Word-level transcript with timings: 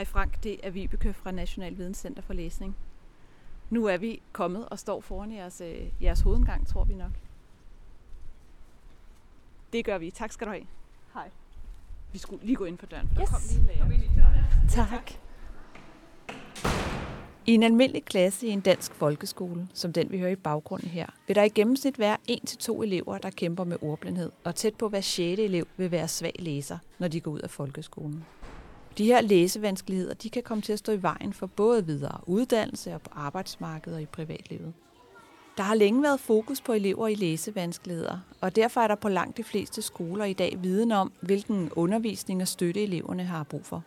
Hej 0.00 0.04
Frank, 0.04 0.42
det 0.42 0.60
er 0.62 0.70
Vibeke 0.70 1.12
fra 1.12 1.30
National 1.30 1.78
Videnscenter 1.78 2.22
for 2.22 2.34
Læsning. 2.34 2.76
Nu 3.70 3.86
er 3.86 3.96
vi 3.96 4.22
kommet 4.32 4.68
og 4.68 4.78
står 4.78 5.00
foran 5.00 5.32
jeres, 5.32 5.60
øh, 5.60 6.02
jeres 6.02 6.20
hovedgang, 6.20 6.66
tror 6.66 6.84
vi 6.84 6.94
nok. 6.94 7.10
Det 9.72 9.84
gør 9.84 9.98
vi. 9.98 10.10
Tak 10.10 10.32
skal 10.32 10.46
du 10.46 10.52
have. 10.52 10.66
Hej. 11.14 11.30
Vi 12.12 12.18
skulle 12.18 12.46
lige 12.46 12.56
gå 12.56 12.64
ind 12.64 12.78
for 12.78 12.86
døren, 12.86 13.08
for 13.14 13.22
yes. 13.22 13.28
der 13.28 13.36
kom 13.36 13.90
lige 13.90 14.04
en 14.04 14.16
lærer. 14.16 14.68
Tak. 14.68 15.12
I 17.46 17.54
en 17.54 17.62
almindelig 17.62 18.04
klasse 18.04 18.46
i 18.46 18.50
en 18.50 18.60
dansk 18.60 18.94
folkeskole, 18.94 19.68
som 19.74 19.92
den 19.92 20.10
vi 20.10 20.18
hører 20.18 20.30
i 20.30 20.36
baggrunden 20.36 20.88
her, 20.88 21.06
vil 21.26 21.36
der 21.36 21.42
i 21.42 21.48
gennemsnit 21.48 21.98
være 21.98 22.16
1-2 22.30 22.82
elever, 22.82 23.18
der 23.18 23.30
kæmper 23.30 23.64
med 23.64 23.76
ordblindhed, 23.82 24.32
og 24.44 24.54
tæt 24.54 24.74
på 24.74 24.88
hver 24.88 25.00
6. 25.00 25.18
elev 25.18 25.66
vil 25.76 25.90
være 25.90 26.08
svag 26.08 26.34
læser, 26.38 26.78
når 26.98 27.08
de 27.08 27.20
går 27.20 27.30
ud 27.30 27.40
af 27.40 27.50
folkeskolen. 27.50 28.24
De 29.00 29.06
her 29.06 29.20
læsevanskeligheder 29.20 30.14
de 30.14 30.30
kan 30.30 30.42
komme 30.42 30.62
til 30.62 30.72
at 30.72 30.78
stå 30.78 30.92
i 30.92 31.02
vejen 31.02 31.32
for 31.32 31.46
både 31.46 31.86
videre 31.86 32.20
uddannelse 32.26 32.94
og 32.94 33.02
på 33.02 33.10
arbejdsmarkedet 33.14 33.96
og 33.96 34.02
i 34.02 34.06
privatlivet. 34.06 34.72
Der 35.56 35.62
har 35.62 35.74
længe 35.74 36.02
været 36.02 36.20
fokus 36.20 36.60
på 36.60 36.72
elever 36.72 37.08
i 37.08 37.14
læsevanskeligheder, 37.14 38.18
og 38.40 38.56
derfor 38.56 38.80
er 38.80 38.88
der 38.88 38.94
på 38.94 39.08
langt 39.08 39.36
de 39.36 39.44
fleste 39.44 39.82
skoler 39.82 40.24
i 40.24 40.32
dag 40.32 40.58
viden 40.62 40.92
om, 40.92 41.12
hvilken 41.20 41.70
undervisning 41.76 42.42
og 42.42 42.48
støtte 42.48 42.82
eleverne 42.82 43.24
har 43.24 43.42
brug 43.42 43.66
for. 43.66 43.82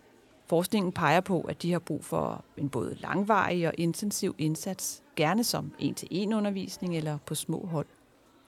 Forskningen 0.47 0.91
peger 0.91 1.21
på, 1.21 1.41
at 1.41 1.61
de 1.61 1.71
har 1.71 1.79
brug 1.79 2.05
for 2.05 2.43
en 2.57 2.69
både 2.69 2.97
langvarig 2.99 3.67
og 3.67 3.73
intensiv 3.77 4.35
indsats, 4.37 5.03
gerne 5.15 5.43
som 5.43 5.71
en-til-en 5.79 6.33
undervisning 6.33 6.97
eller 6.97 7.17
på 7.25 7.35
små 7.35 7.65
hold. 7.65 7.87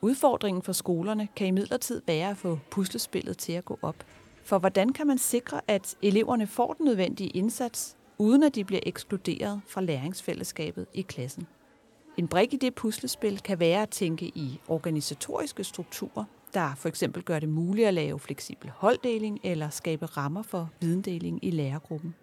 Udfordringen 0.02 0.62
for 0.64 0.74
skolerne 0.74 1.28
kan 1.36 1.48
imidlertid 1.48 2.02
være 2.08 2.30
at 2.30 2.38
få 2.38 2.60
puslespillet 2.72 3.38
til 3.38 3.54
at 3.54 3.66
gå 3.66 3.80
op. 3.82 3.96
For 4.46 4.60
hvordan 4.60 4.94
kan 4.94 5.08
man 5.08 5.18
sikre, 5.18 5.62
at 5.68 5.96
eleverne 6.02 6.48
får 6.48 6.74
den 6.74 6.86
nødvendige 6.86 7.30
indsats, 7.30 7.98
uden 8.18 8.44
at 8.44 8.56
de 8.56 8.64
bliver 8.64 8.80
ekskluderet 8.84 9.62
fra 9.68 9.82
læringsfællesskabet 9.82 10.86
i 10.94 11.02
klassen? 11.02 11.48
En 12.18 12.28
brik 12.28 12.54
i 12.54 12.58
det 12.58 12.76
puslespil 12.76 13.40
kan 13.40 13.60
være 13.60 13.82
at 13.82 13.90
tænke 13.90 14.26
i 14.26 14.60
organisatoriske 14.68 15.64
strukturer, 15.64 16.24
der 16.54 16.76
for 16.76 16.90
eksempel 16.90 17.24
gør 17.24 17.40
det 17.40 17.50
muligt 17.50 17.88
at 17.88 17.94
lave 17.94 18.20
fleksibel 18.20 18.70
holddeling 18.70 19.40
eller 19.44 19.70
skabe 19.70 20.06
rammer 20.06 20.44
for 20.44 20.70
videndeling 20.82 21.46
i 21.46 21.52
lærergruppen. 21.52 22.16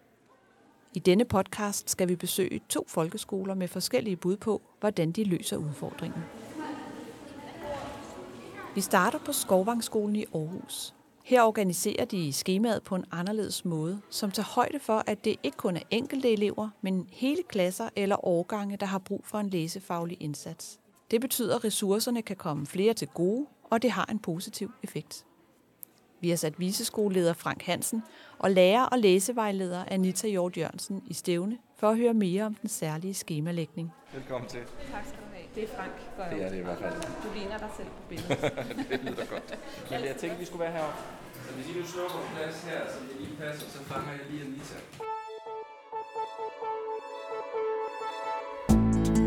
I 0.95 0.99
denne 0.99 1.25
podcast 1.25 1.91
skal 1.91 2.09
vi 2.09 2.17
besøge 2.17 2.61
to 2.69 2.85
folkeskoler 2.89 3.55
med 3.55 3.69
forskellige 3.69 4.17
bud 4.17 4.37
på, 4.37 4.63
hvordan 4.81 5.13
de 5.13 5.25
løser 5.25 5.57
udfordringen. 5.57 6.23
Vi 8.75 8.81
starter 8.81 9.19
på 9.19 9.33
Skovvangskolen 9.33 10.17
i 10.17 10.25
Aarhus. 10.35 10.95
Her 11.25 11.43
organiserer 11.43 12.05
de 12.05 12.33
skemaet 12.33 12.83
på 12.83 12.95
en 12.95 13.05
anderledes 13.11 13.65
måde, 13.65 14.01
som 14.11 14.31
tager 14.31 14.47
højde 14.55 14.79
for, 14.79 15.03
at 15.07 15.25
det 15.25 15.37
ikke 15.43 15.57
kun 15.57 15.77
er 15.77 15.83
enkelte 15.91 16.33
elever, 16.33 16.69
men 16.81 17.09
hele 17.13 17.43
klasser 17.49 17.89
eller 17.97 18.25
årgange, 18.27 18.77
der 18.77 18.87
har 18.87 18.99
brug 18.99 19.25
for 19.25 19.39
en 19.39 19.51
læsefaglig 19.51 20.17
indsats. 20.21 20.81
Det 21.11 21.21
betyder, 21.21 21.57
at 21.57 21.65
ressourcerne 21.65 22.23
kan 22.23 22.37
komme 22.37 22.67
flere 22.67 22.95
til 22.95 23.09
gode, 23.09 23.47
og 23.71 23.83
det 23.83 23.91
har 23.91 24.05
en 24.11 24.19
positiv 24.19 24.71
effekt. 24.83 25.27
Vi 26.21 26.29
har 26.29 26.37
sat 26.37 26.61
viseskoleleder 26.61 27.33
Frank 27.33 27.63
Hansen 27.63 28.03
og 28.39 28.51
lærer- 28.51 28.87
og 28.87 28.99
læsevejleder 28.99 29.85
Anita 29.89 30.29
Hjort 30.29 30.57
Jørgensen 30.57 31.03
i 31.07 31.15
stævne 31.15 31.59
for 31.77 31.89
at 31.89 31.97
høre 31.97 32.15
mere 32.15 32.45
om 32.45 32.55
den 32.55 32.69
særlige 32.69 33.15
skemalægning. 33.15 33.93
Velkommen 34.15 34.51
til. 34.51 34.61
Tak 34.93 35.07
skal 35.07 35.19
du 35.19 35.25
have. 35.25 35.32
Det 35.55 35.63
er 35.63 35.69
Frank. 35.77 35.93
For 36.17 36.23
Det 36.37 36.45
er 36.45 36.49
det 36.51 36.59
i 36.59 36.61
hvert 36.61 36.79
fald. 36.79 36.95
Du 37.25 37.29
ligner 37.39 37.59
dig 37.59 37.71
selv 37.77 37.89
på 37.89 38.03
billedet. 38.09 38.41
det 38.91 39.01
lyder 39.05 39.27
godt. 39.33 39.59
Men 39.91 40.01
jeg 40.11 40.17
tænkte, 40.21 40.39
vi 40.39 40.45
skulle 40.45 40.61
være 40.67 40.73
heroppe. 40.73 40.99
Så 41.47 41.55
hvis 41.55 41.67
I 41.71 41.79
nu 41.79 41.85
slår 41.87 42.09
på 42.09 42.19
plads 42.37 42.65
her, 42.65 42.81
så 42.93 42.99
det 43.09 43.17
lige 43.21 43.37
passer, 43.41 43.67
så 43.71 43.79
fanger 43.85 44.11
jeg 44.13 44.21
lige 44.31 44.43
Anita. 44.47 44.77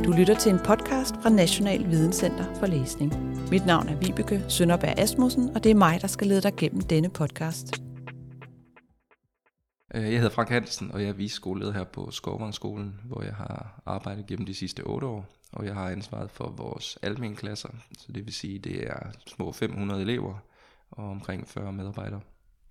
Du 0.05 0.11
lytter 0.11 0.35
til 0.39 0.51
en 0.51 0.59
podcast 0.59 1.15
fra 1.23 1.29
National 1.29 1.89
Videnscenter 1.89 2.55
for 2.59 2.65
Læsning. 2.65 3.11
Mit 3.51 3.65
navn 3.65 3.89
er 3.89 3.95
Vibeke 3.95 4.45
Sønderberg 4.49 4.99
Asmussen, 4.99 5.49
og 5.55 5.63
det 5.63 5.69
er 5.71 5.75
mig, 5.75 6.01
der 6.01 6.07
skal 6.07 6.27
lede 6.27 6.41
dig 6.41 6.53
gennem 6.57 6.81
denne 6.81 7.09
podcast. 7.09 7.67
Øh, 9.95 10.03
Jeg 10.03 10.19
hedder 10.19 10.29
Frank 10.35 10.49
Hansen, 10.49 10.91
og 10.91 11.01
jeg 11.01 11.09
er 11.09 11.13
viceskoleleder 11.13 11.73
her 11.73 11.83
på 11.83 12.11
Skovvangskolen, 12.11 12.99
hvor 13.05 13.21
jeg 13.23 13.33
har 13.33 13.81
arbejdet 13.85 14.25
gennem 14.27 14.45
de 14.45 14.53
sidste 14.55 14.79
otte 14.81 15.07
år. 15.07 15.25
Og 15.55 15.65
jeg 15.65 15.73
har 15.73 15.89
ansvaret 15.89 16.31
for 16.31 16.53
vores 16.57 16.97
almindelige 17.01 17.35
klasser, 17.35 17.69
så 17.97 18.11
det 18.11 18.25
vil 18.25 18.33
sige, 18.33 18.59
det 18.59 18.87
er 18.87 18.99
små 19.27 19.51
500 19.51 20.01
elever 20.01 20.33
og 20.91 21.09
omkring 21.09 21.47
40 21.47 21.73
medarbejdere. 21.73 22.21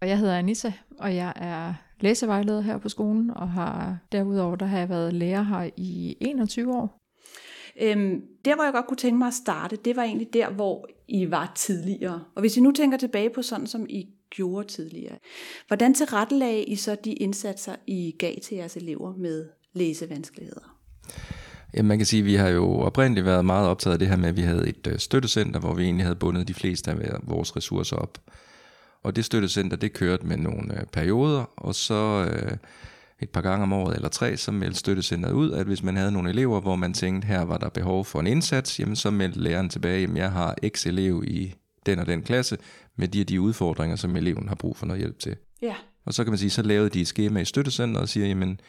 Og 0.01 0.09
jeg 0.09 0.19
hedder 0.19 0.39
Anissa, 0.39 0.73
og 0.99 1.15
jeg 1.15 1.33
er 1.37 1.75
læsevejleder 2.01 2.61
her 2.61 2.79
på 2.79 2.89
skolen, 2.89 3.31
og 3.31 3.51
har 3.51 3.99
derudover 4.13 4.57
der 4.57 4.67
har 4.67 4.79
jeg 4.79 4.89
været 4.89 5.13
lærer 5.13 5.43
her 5.43 5.71
i 5.77 6.17
21 6.21 6.75
år. 6.75 7.01
Øhm, 7.81 8.23
der, 8.45 8.55
hvor 8.55 8.65
jeg 8.65 8.73
godt 8.73 8.87
kunne 8.87 8.97
tænke 8.97 9.19
mig 9.19 9.29
at 9.29 9.35
starte, 9.35 9.77
det 9.77 9.97
var 9.97 10.03
egentlig 10.03 10.33
der, 10.33 10.51
hvor 10.51 10.89
I 11.09 11.31
var 11.31 11.53
tidligere. 11.57 12.25
Og 12.35 12.41
hvis 12.41 12.57
I 12.57 12.61
nu 12.61 12.73
tænker 12.73 12.99
tilbage 12.99 13.31
på 13.31 13.43
sådan, 13.43 13.67
som 13.67 13.87
I 13.89 14.09
gjorde 14.31 14.69
tidligere, 14.69 15.19
hvordan 15.67 15.95
tilrettelagde 15.95 16.65
I 16.65 16.77
så 16.77 16.97
de 17.05 17.13
indsatser, 17.13 17.77
I 17.87 18.17
gav 18.19 18.35
til 18.43 18.57
jeres 18.57 18.77
elever 18.77 19.17
med 19.17 19.49
læsevanskeligheder? 19.73 20.79
Ja, 21.77 21.83
man 21.83 21.99
kan 21.99 22.07
sige, 22.07 22.21
at 22.21 22.27
vi 22.27 22.35
har 22.35 22.49
jo 22.49 22.79
oprindeligt 22.81 23.27
været 23.27 23.45
meget 23.45 23.69
optaget 23.69 23.93
af 23.93 23.99
det 23.99 24.09
her 24.09 24.17
med, 24.17 24.29
at 24.29 24.37
vi 24.37 24.43
havde 24.43 24.69
et 24.69 24.87
øh, 24.87 24.99
støttecenter, 24.99 25.61
hvor 25.61 25.75
vi 25.75 25.83
egentlig 25.85 26.05
havde 26.05 26.17
bundet 26.17 26.49
de 26.49 26.55
fleste 26.55 26.91
af 26.91 26.97
vores 27.23 27.57
ressourcer 27.57 27.97
op. 27.97 28.19
Og 29.03 29.17
det 29.17 29.25
støttecenter, 29.25 29.77
det 29.77 29.93
kørte 29.93 30.27
med 30.27 30.37
nogle 30.37 30.81
øh, 30.81 30.87
perioder, 30.87 31.45
og 31.57 31.75
så 31.75 32.29
øh, 32.31 32.57
et 33.21 33.31
par 33.31 33.41
gange 33.41 33.63
om 33.63 33.73
året 33.73 33.97
eller 33.97 34.09
tre, 34.09 34.37
så 34.37 34.53
meldte 34.53 34.79
støttecenteret 34.79 35.33
ud, 35.33 35.53
at 35.53 35.67
hvis 35.67 35.83
man 35.83 35.97
havde 35.97 36.13
nogle 36.13 36.31
elever, 36.31 36.61
hvor 36.61 36.77
man 36.77 36.93
tænkte, 36.93 37.27
her 37.27 37.43
var 37.43 37.59
der 37.59 37.69
behov 37.69 38.05
for 38.05 38.21
en 38.21 38.27
indsats, 38.27 38.81
jamen 38.81 38.97
så 38.97 39.11
meldte 39.11 39.41
læreren 39.41 39.69
tilbage, 39.69 40.01
jamen 40.01 40.17
jeg 40.17 40.31
har 40.31 40.57
x 40.69 40.87
elev 40.87 41.25
i 41.27 41.55
den 41.87 41.99
og 41.99 42.07
den 42.07 42.23
klasse, 42.23 42.59
med 42.97 43.09
de 43.09 43.21
og 43.21 43.29
de 43.29 43.41
udfordringer, 43.41 43.97
som 43.97 44.17
eleven 44.17 44.49
har 44.49 44.55
brug 44.55 44.77
for 44.77 44.87
noget 44.87 45.01
hjælp 45.01 45.19
til. 45.19 45.37
Ja. 45.63 45.75
Og 46.05 46.15
så 46.15 46.25
kan 46.25 46.31
man 46.31 46.39
sige, 46.39 46.51
så 46.51 46.63
lavede 46.63 46.89
de 46.89 47.01
et 47.01 47.07
schema 47.07 47.41
i 47.41 47.45
støttecenteret 47.45 48.03
og 48.03 48.09
siger, 48.09 48.27
jamen 48.27 48.61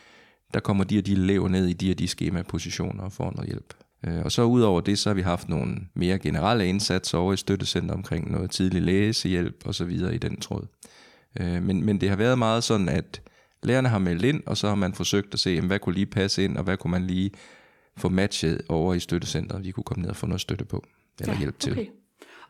der 0.53 0.59
kommer 0.59 0.83
de 0.83 0.97
og 0.97 1.05
de 1.05 1.11
elever 1.11 1.47
ned 1.49 1.67
i 1.67 1.73
de 1.73 1.91
og 1.91 1.99
de 1.99 2.07
skemapositioner 2.07 3.03
og 3.03 3.11
får 3.11 3.31
noget 3.31 3.45
hjælp. 3.47 3.73
Øh, 4.07 4.25
Og 4.25 4.31
så 4.31 4.43
udover 4.43 4.81
det, 4.81 4.99
så 4.99 5.09
har 5.09 5.13
vi 5.13 5.21
haft 5.21 5.49
nogle 5.49 5.75
mere 5.93 6.19
generelle 6.19 6.67
indsatser 6.67 7.17
over 7.17 7.33
i 7.33 7.37
støttecenter 7.37 7.95
omkring 7.95 8.31
noget 8.31 8.51
tidlig 8.51 8.81
læsehjælp 8.81 9.55
og 9.65 9.75
så 9.75 9.85
videre 9.85 10.15
i 10.15 10.17
den 10.17 10.39
tråd. 10.39 10.67
Øh, 11.39 11.63
Men, 11.63 11.85
men 11.85 12.01
det 12.01 12.09
har 12.09 12.15
været 12.15 12.37
meget 12.37 12.63
sådan, 12.63 12.89
at 12.89 13.21
lærerne 13.63 13.89
har 13.89 13.99
meldt 13.99 14.25
ind, 14.25 14.43
og 14.45 14.57
så 14.57 14.67
har 14.67 14.75
man 14.75 14.93
forsøgt 14.93 15.33
at 15.33 15.39
se, 15.39 15.49
jamen, 15.49 15.67
hvad 15.67 15.79
kunne 15.79 15.95
lige 15.95 16.05
passe 16.05 16.43
ind, 16.43 16.57
og 16.57 16.63
hvad 16.63 16.77
kunne 16.77 16.91
man 16.91 17.07
lige 17.07 17.31
få 17.97 18.09
matchet 18.09 18.61
over 18.69 18.93
i 18.93 18.99
støttecenteret, 18.99 19.63
vi 19.65 19.71
kunne 19.71 19.83
komme 19.83 20.01
ned 20.01 20.09
og 20.09 20.15
få 20.15 20.27
noget 20.27 20.41
støtte 20.41 20.65
på, 20.65 20.83
eller 21.19 21.33
ja, 21.33 21.39
hjælp 21.39 21.59
til. 21.59 21.71
Okay. 21.71 21.85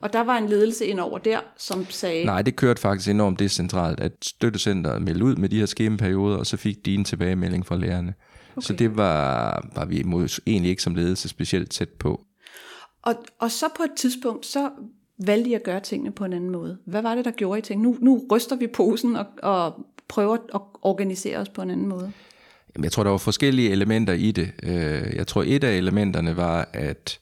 Og 0.06 0.14
der 0.14 0.24
var 0.24 0.38
en 0.38 0.50
ledelse 0.50 0.86
ind 0.86 1.00
over 1.00 1.18
der, 1.18 1.40
som 1.58 1.86
sagde, 1.90 2.26
Nej, 2.26 2.42
det 2.42 2.56
kørte 2.56 2.82
faktisk 2.82 3.10
enormt 3.10 3.40
decentralt, 3.40 4.00
at 4.00 4.12
støttecenteret 4.22 5.02
meldte 5.02 5.26
ud 5.26 5.36
med 5.36 5.50
de 5.50 5.60
her 5.60 5.66
skemaperioder, 5.66 6.38
og 6.38 6.46
så 6.46 6.58
fik 6.58 6.86
de 6.86 6.94
en 6.96 7.04
tilbagemelding 7.04 7.66
fra 7.66 7.76
lærerne. 7.78 8.14
Okay. 8.56 8.66
Så 8.66 8.74
det 8.74 8.98
var, 8.98 9.68
var 9.76 9.86
vi 9.86 10.04
mod- 10.04 10.40
egentlig 10.48 10.70
ikke 10.70 10.82
som 10.84 10.96
ledelse 10.96 11.30
specielt 11.30 11.72
tæt 11.72 11.90
på. 11.90 12.22
og, 13.02 13.14
og 13.40 13.52
så 13.52 13.66
på 13.78 13.84
et 13.84 13.92
tidspunkt, 13.98 14.46
så 14.46 14.70
valgte 15.26 15.50
I 15.50 15.54
at 15.54 15.64
gøre 15.64 15.80
tingene 15.80 16.12
på 16.12 16.26
en 16.26 16.34
anden 16.34 16.50
måde. 16.50 16.78
Hvad 16.86 17.02
var 17.02 17.16
det, 17.16 17.26
der 17.26 17.32
gjorde 17.32 17.60
I 17.60 17.62
tænkte, 17.62 17.84
nu, 17.84 17.98
nu 18.02 18.26
ryster 18.32 18.56
vi 18.56 18.68
posen 18.68 19.16
og, 19.16 19.26
og 19.44 19.86
prøver 20.08 20.34
at 20.56 20.62
organisere 20.82 21.38
os 21.38 21.50
på 21.50 21.62
en 21.62 21.70
anden 21.70 21.88
måde? 21.88 22.12
Jamen, 22.76 22.84
jeg 22.84 22.92
tror, 22.92 23.04
der 23.04 23.12
var 23.12 23.18
forskellige 23.18 23.70
elementer 23.70 24.14
i 24.14 24.32
det. 24.32 24.52
Øh, 24.64 25.16
Jeg 25.16 25.28
tror, 25.28 25.44
et 25.48 25.64
af 25.64 25.78
elementerne 25.78 26.38
var, 26.38 26.70
at 26.74 27.20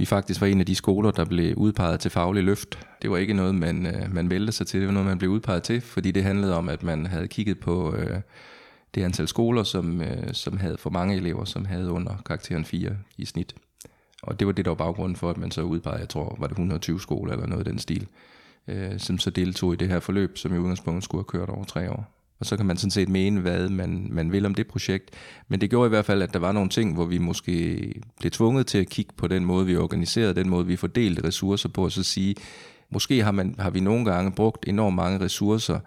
vi 0.00 0.04
faktisk 0.04 0.40
var 0.40 0.46
en 0.46 0.60
af 0.60 0.66
de 0.66 0.74
skoler, 0.74 1.10
der 1.10 1.24
blev 1.24 1.56
udpeget 1.56 2.00
til 2.00 2.10
faglig 2.10 2.44
løft. 2.44 2.86
Det 3.02 3.10
var 3.10 3.16
ikke 3.16 3.34
noget, 3.34 3.54
man, 3.54 3.86
øh, 3.86 4.14
man 4.14 4.30
vælte 4.30 4.52
sig 4.52 4.66
til, 4.66 4.80
det 4.80 4.86
var 4.86 4.92
noget, 4.92 5.08
man 5.08 5.18
blev 5.18 5.30
udpeget 5.30 5.62
til, 5.62 5.80
fordi 5.80 6.10
det 6.10 6.22
handlede 6.22 6.56
om, 6.56 6.68
at 6.68 6.82
man 6.82 7.06
havde 7.06 7.28
kigget 7.28 7.60
på 7.60 7.94
øh, 7.94 8.20
det 8.94 9.02
antal 9.02 9.28
skoler, 9.28 9.62
som, 9.62 10.00
øh, 10.00 10.34
som 10.34 10.56
havde 10.56 10.78
for 10.78 10.90
mange 10.90 11.16
elever, 11.16 11.44
som 11.44 11.64
havde 11.64 11.90
under 11.90 12.22
karakteren 12.26 12.64
4 12.64 12.96
i 13.18 13.24
snit. 13.24 13.54
Og 14.22 14.40
det 14.40 14.46
var 14.46 14.52
det, 14.52 14.64
der 14.64 14.70
var 14.70 14.76
baggrunden 14.76 15.16
for, 15.16 15.30
at 15.30 15.36
man 15.36 15.50
så 15.50 15.62
udpegede, 15.62 16.00
jeg 16.00 16.08
tror, 16.08 16.36
var 16.38 16.46
det 16.46 16.52
120 16.52 17.00
skoler 17.00 17.32
eller 17.32 17.46
noget 17.46 17.66
i 17.66 17.70
den 17.70 17.78
stil, 17.78 18.06
øh, 18.68 18.98
som 18.98 19.18
så 19.18 19.30
deltog 19.30 19.72
i 19.72 19.76
det 19.76 19.88
her 19.88 20.00
forløb, 20.00 20.38
som 20.38 20.54
i 20.54 20.58
udgangspunktet 20.58 21.04
skulle 21.04 21.24
have 21.30 21.40
kørt 21.40 21.48
over 21.48 21.64
tre 21.64 21.90
år. 21.90 22.19
Og 22.40 22.46
så 22.46 22.56
kan 22.56 22.66
man 22.66 22.76
sådan 22.76 22.90
set 22.90 23.08
mene, 23.08 23.40
hvad 23.40 23.68
man, 23.68 24.08
man 24.10 24.32
vil 24.32 24.46
om 24.46 24.54
det 24.54 24.66
projekt. 24.66 25.10
Men 25.48 25.60
det 25.60 25.70
gjorde 25.70 25.86
i 25.86 25.88
hvert 25.88 26.04
fald, 26.04 26.22
at 26.22 26.32
der 26.32 26.38
var 26.38 26.52
nogle 26.52 26.70
ting, 26.70 26.94
hvor 26.94 27.04
vi 27.04 27.18
måske 27.18 27.92
blev 28.20 28.30
tvunget 28.30 28.66
til 28.66 28.78
at 28.78 28.88
kigge 28.88 29.12
på 29.16 29.28
den 29.28 29.44
måde, 29.44 29.66
vi 29.66 29.76
organiserede, 29.76 30.34
den 30.34 30.48
måde, 30.48 30.66
vi 30.66 30.76
fordelte 30.76 31.24
ressourcer 31.24 31.68
på, 31.68 31.84
og 31.84 31.92
så 31.92 32.02
sige, 32.02 32.34
måske 32.90 33.22
har, 33.22 33.30
man, 33.32 33.54
har 33.58 33.70
vi 33.70 33.80
nogle 33.80 34.04
gange 34.04 34.32
brugt 34.32 34.68
enormt 34.68 34.96
mange 34.96 35.20
ressourcer 35.20 35.78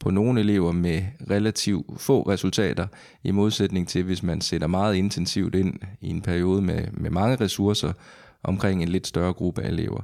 på 0.00 0.10
nogle 0.10 0.40
elever 0.40 0.72
med 0.72 1.02
relativt 1.30 2.00
få 2.00 2.22
resultater, 2.22 2.86
i 3.24 3.30
modsætning 3.30 3.88
til, 3.88 4.02
hvis 4.02 4.22
man 4.22 4.40
sætter 4.40 4.66
meget 4.66 4.94
intensivt 4.94 5.54
ind 5.54 5.74
i 6.00 6.08
en 6.08 6.22
periode 6.22 6.62
med, 6.62 6.86
med 6.92 7.10
mange 7.10 7.36
ressourcer 7.36 7.92
omkring 8.42 8.82
en 8.82 8.88
lidt 8.88 9.06
større 9.06 9.32
gruppe 9.32 9.62
af 9.62 9.68
elever. 9.68 10.00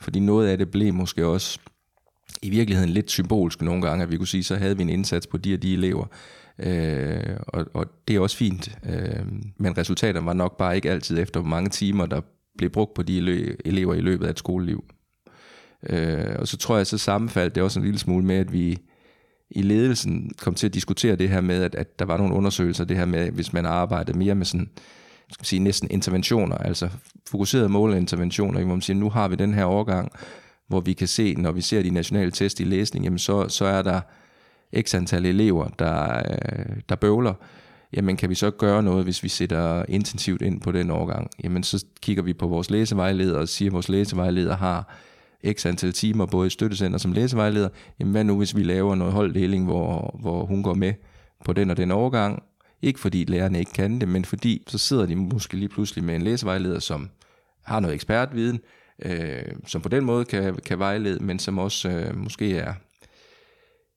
Fordi 0.00 0.20
noget 0.20 0.48
af 0.48 0.58
det 0.58 0.70
blev 0.70 0.94
måske 0.94 1.26
også 1.26 1.58
i 2.42 2.50
virkeligheden 2.50 2.90
lidt 2.90 3.10
symbolsk 3.10 3.62
nogle 3.62 3.82
gange, 3.82 4.02
at 4.02 4.10
vi 4.10 4.16
kunne 4.16 4.28
sige, 4.28 4.44
så 4.44 4.56
havde 4.56 4.76
vi 4.76 4.82
en 4.82 4.88
indsats 4.88 5.26
på 5.26 5.36
de 5.36 5.54
og 5.54 5.62
de 5.62 5.72
elever, 5.72 6.06
Øh, 6.62 7.36
og, 7.46 7.66
og 7.74 7.86
det 8.08 8.16
er 8.16 8.20
også 8.20 8.36
fint, 8.36 8.78
øh, 8.86 9.26
men 9.56 9.78
resultaterne 9.78 10.26
var 10.26 10.32
nok 10.32 10.58
bare 10.58 10.76
ikke 10.76 10.90
altid 10.90 11.18
efter 11.18 11.42
mange 11.42 11.70
timer, 11.70 12.06
der 12.06 12.20
blev 12.58 12.70
brugt 12.70 12.94
på 12.94 13.02
de 13.02 13.18
elever 13.64 13.94
i 13.94 14.00
løbet 14.00 14.26
af 14.26 14.30
et 14.30 14.38
skoleliv. 14.38 14.84
Øh, 15.88 16.36
og 16.38 16.48
så 16.48 16.56
tror 16.56 16.76
jeg, 16.76 16.86
så 16.86 16.98
sammenfaldt 16.98 17.54
det 17.54 17.62
også 17.62 17.80
en 17.80 17.84
lille 17.84 17.98
smule 17.98 18.24
med, 18.24 18.36
at 18.36 18.52
vi 18.52 18.78
i 19.50 19.62
ledelsen 19.62 20.30
kom 20.38 20.54
til 20.54 20.66
at 20.66 20.74
diskutere 20.74 21.16
det 21.16 21.28
her 21.28 21.40
med, 21.40 21.62
at, 21.62 21.74
at 21.74 21.98
der 21.98 22.04
var 22.04 22.16
nogle 22.16 22.34
undersøgelser, 22.34 22.84
det 22.84 22.96
her 22.96 23.04
med, 23.04 23.30
hvis 23.30 23.52
man 23.52 23.66
arbejdede 23.66 24.18
mere 24.18 24.34
med 24.34 24.46
sådan, 24.46 24.70
skal 25.32 25.46
sige, 25.46 25.60
næsten 25.60 25.90
interventioner, 25.90 26.56
altså 26.56 26.88
fokuserede 27.28 27.68
målinterventioner, 27.68 28.60
hvor 28.60 28.74
man 28.74 28.82
siger, 28.82 28.96
nu 28.96 29.10
har 29.10 29.28
vi 29.28 29.36
den 29.36 29.54
her 29.54 29.64
overgang, 29.64 30.12
hvor 30.70 30.80
vi 30.80 30.92
kan 30.92 31.08
se, 31.08 31.34
når 31.34 31.52
vi 31.52 31.60
ser 31.60 31.82
de 31.82 31.90
nationale 31.90 32.30
test 32.30 32.60
i 32.60 32.64
læsning, 32.64 33.04
jamen 33.04 33.18
så, 33.18 33.48
så 33.48 33.64
er 33.64 33.82
der 33.82 34.00
x 34.80 34.94
antal 34.94 35.26
elever, 35.26 35.68
der, 35.68 36.16
øh, 36.16 36.76
der 36.88 36.94
bøvler, 36.94 37.34
jamen 37.92 38.16
kan 38.16 38.30
vi 38.30 38.34
så 38.34 38.50
gøre 38.50 38.82
noget, 38.82 39.04
hvis 39.04 39.22
vi 39.22 39.28
sætter 39.28 39.84
intensivt 39.88 40.42
ind 40.42 40.60
på 40.60 40.72
den 40.72 40.90
overgang? 40.90 41.30
Jamen 41.44 41.62
så 41.62 41.84
kigger 42.02 42.22
vi 42.22 42.32
på 42.32 42.46
vores 42.46 42.70
læsevejleder 42.70 43.38
og 43.38 43.48
siger, 43.48 43.68
at 43.68 43.72
vores 43.72 43.88
læsevejleder 43.88 44.56
har 44.56 44.96
x 45.52 45.66
antal 45.66 45.92
timer, 45.92 46.26
både 46.26 46.46
i 46.46 46.50
støttecenter 46.50 46.98
som 46.98 47.12
læsevejleder. 47.12 47.68
Jamen 48.00 48.12
hvad 48.12 48.24
nu, 48.24 48.38
hvis 48.38 48.56
vi 48.56 48.62
laver 48.62 48.94
noget 48.94 49.12
holddeling, 49.12 49.64
hvor, 49.64 50.16
hvor 50.20 50.44
hun 50.44 50.62
går 50.62 50.74
med 50.74 50.92
på 51.44 51.52
den 51.52 51.70
og 51.70 51.76
den 51.76 51.90
overgang? 51.90 52.42
Ikke 52.82 53.00
fordi 53.00 53.24
lærerne 53.24 53.58
ikke 53.58 53.72
kan 53.72 54.00
det, 54.00 54.08
men 54.08 54.24
fordi 54.24 54.62
så 54.66 54.78
sidder 54.78 55.06
de 55.06 55.16
måske 55.16 55.56
lige 55.56 55.68
pludselig 55.68 56.04
med 56.04 56.14
en 56.14 56.22
læsevejleder, 56.22 56.78
som 56.78 57.10
har 57.62 57.80
noget 57.80 57.94
ekspertviden, 57.94 58.60
øh, 59.02 59.42
som 59.66 59.82
på 59.82 59.88
den 59.88 60.04
måde 60.04 60.24
kan, 60.24 60.56
kan 60.56 60.78
vejlede, 60.78 61.24
men 61.24 61.38
som 61.38 61.58
også 61.58 61.88
øh, 61.88 62.16
måske 62.16 62.56
er, 62.56 62.74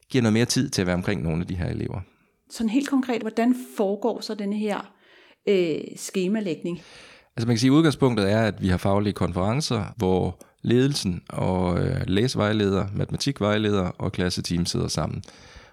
giver 0.10 0.22
noget 0.22 0.34
mere 0.34 0.46
tid 0.46 0.70
til 0.70 0.82
at 0.82 0.88
være 0.88 0.96
omkring 0.96 1.24
nogle 1.24 1.42
af 1.42 1.48
de 1.48 1.56
her 1.56 1.68
elever. 1.68 2.02
Sådan 2.50 2.70
helt 2.70 2.90
konkret, 2.90 3.22
hvordan 3.22 3.56
foregår 3.78 4.22
så 4.22 4.36
denne 4.36 4.56
her 4.56 4.94
øh, 5.48 5.82
skemalægning? 5.96 6.82
Altså 7.36 7.48
man 7.48 7.56
kan 7.56 7.60
sige, 7.60 7.72
at 7.72 7.76
udgangspunktet 7.76 8.32
er, 8.32 8.42
at 8.42 8.62
vi 8.62 8.68
har 8.68 8.78
faglige 8.78 9.14
konferencer, 9.14 9.94
hvor 9.98 10.40
ledelsen 10.62 11.22
og 11.30 11.80
øh, 11.80 12.02
læsevejleder, 12.08 12.86
matematikvejleder 12.96 13.88
og 13.88 14.12
klasseteam 14.12 14.66
sidder 14.66 14.88
sammen. 14.88 15.24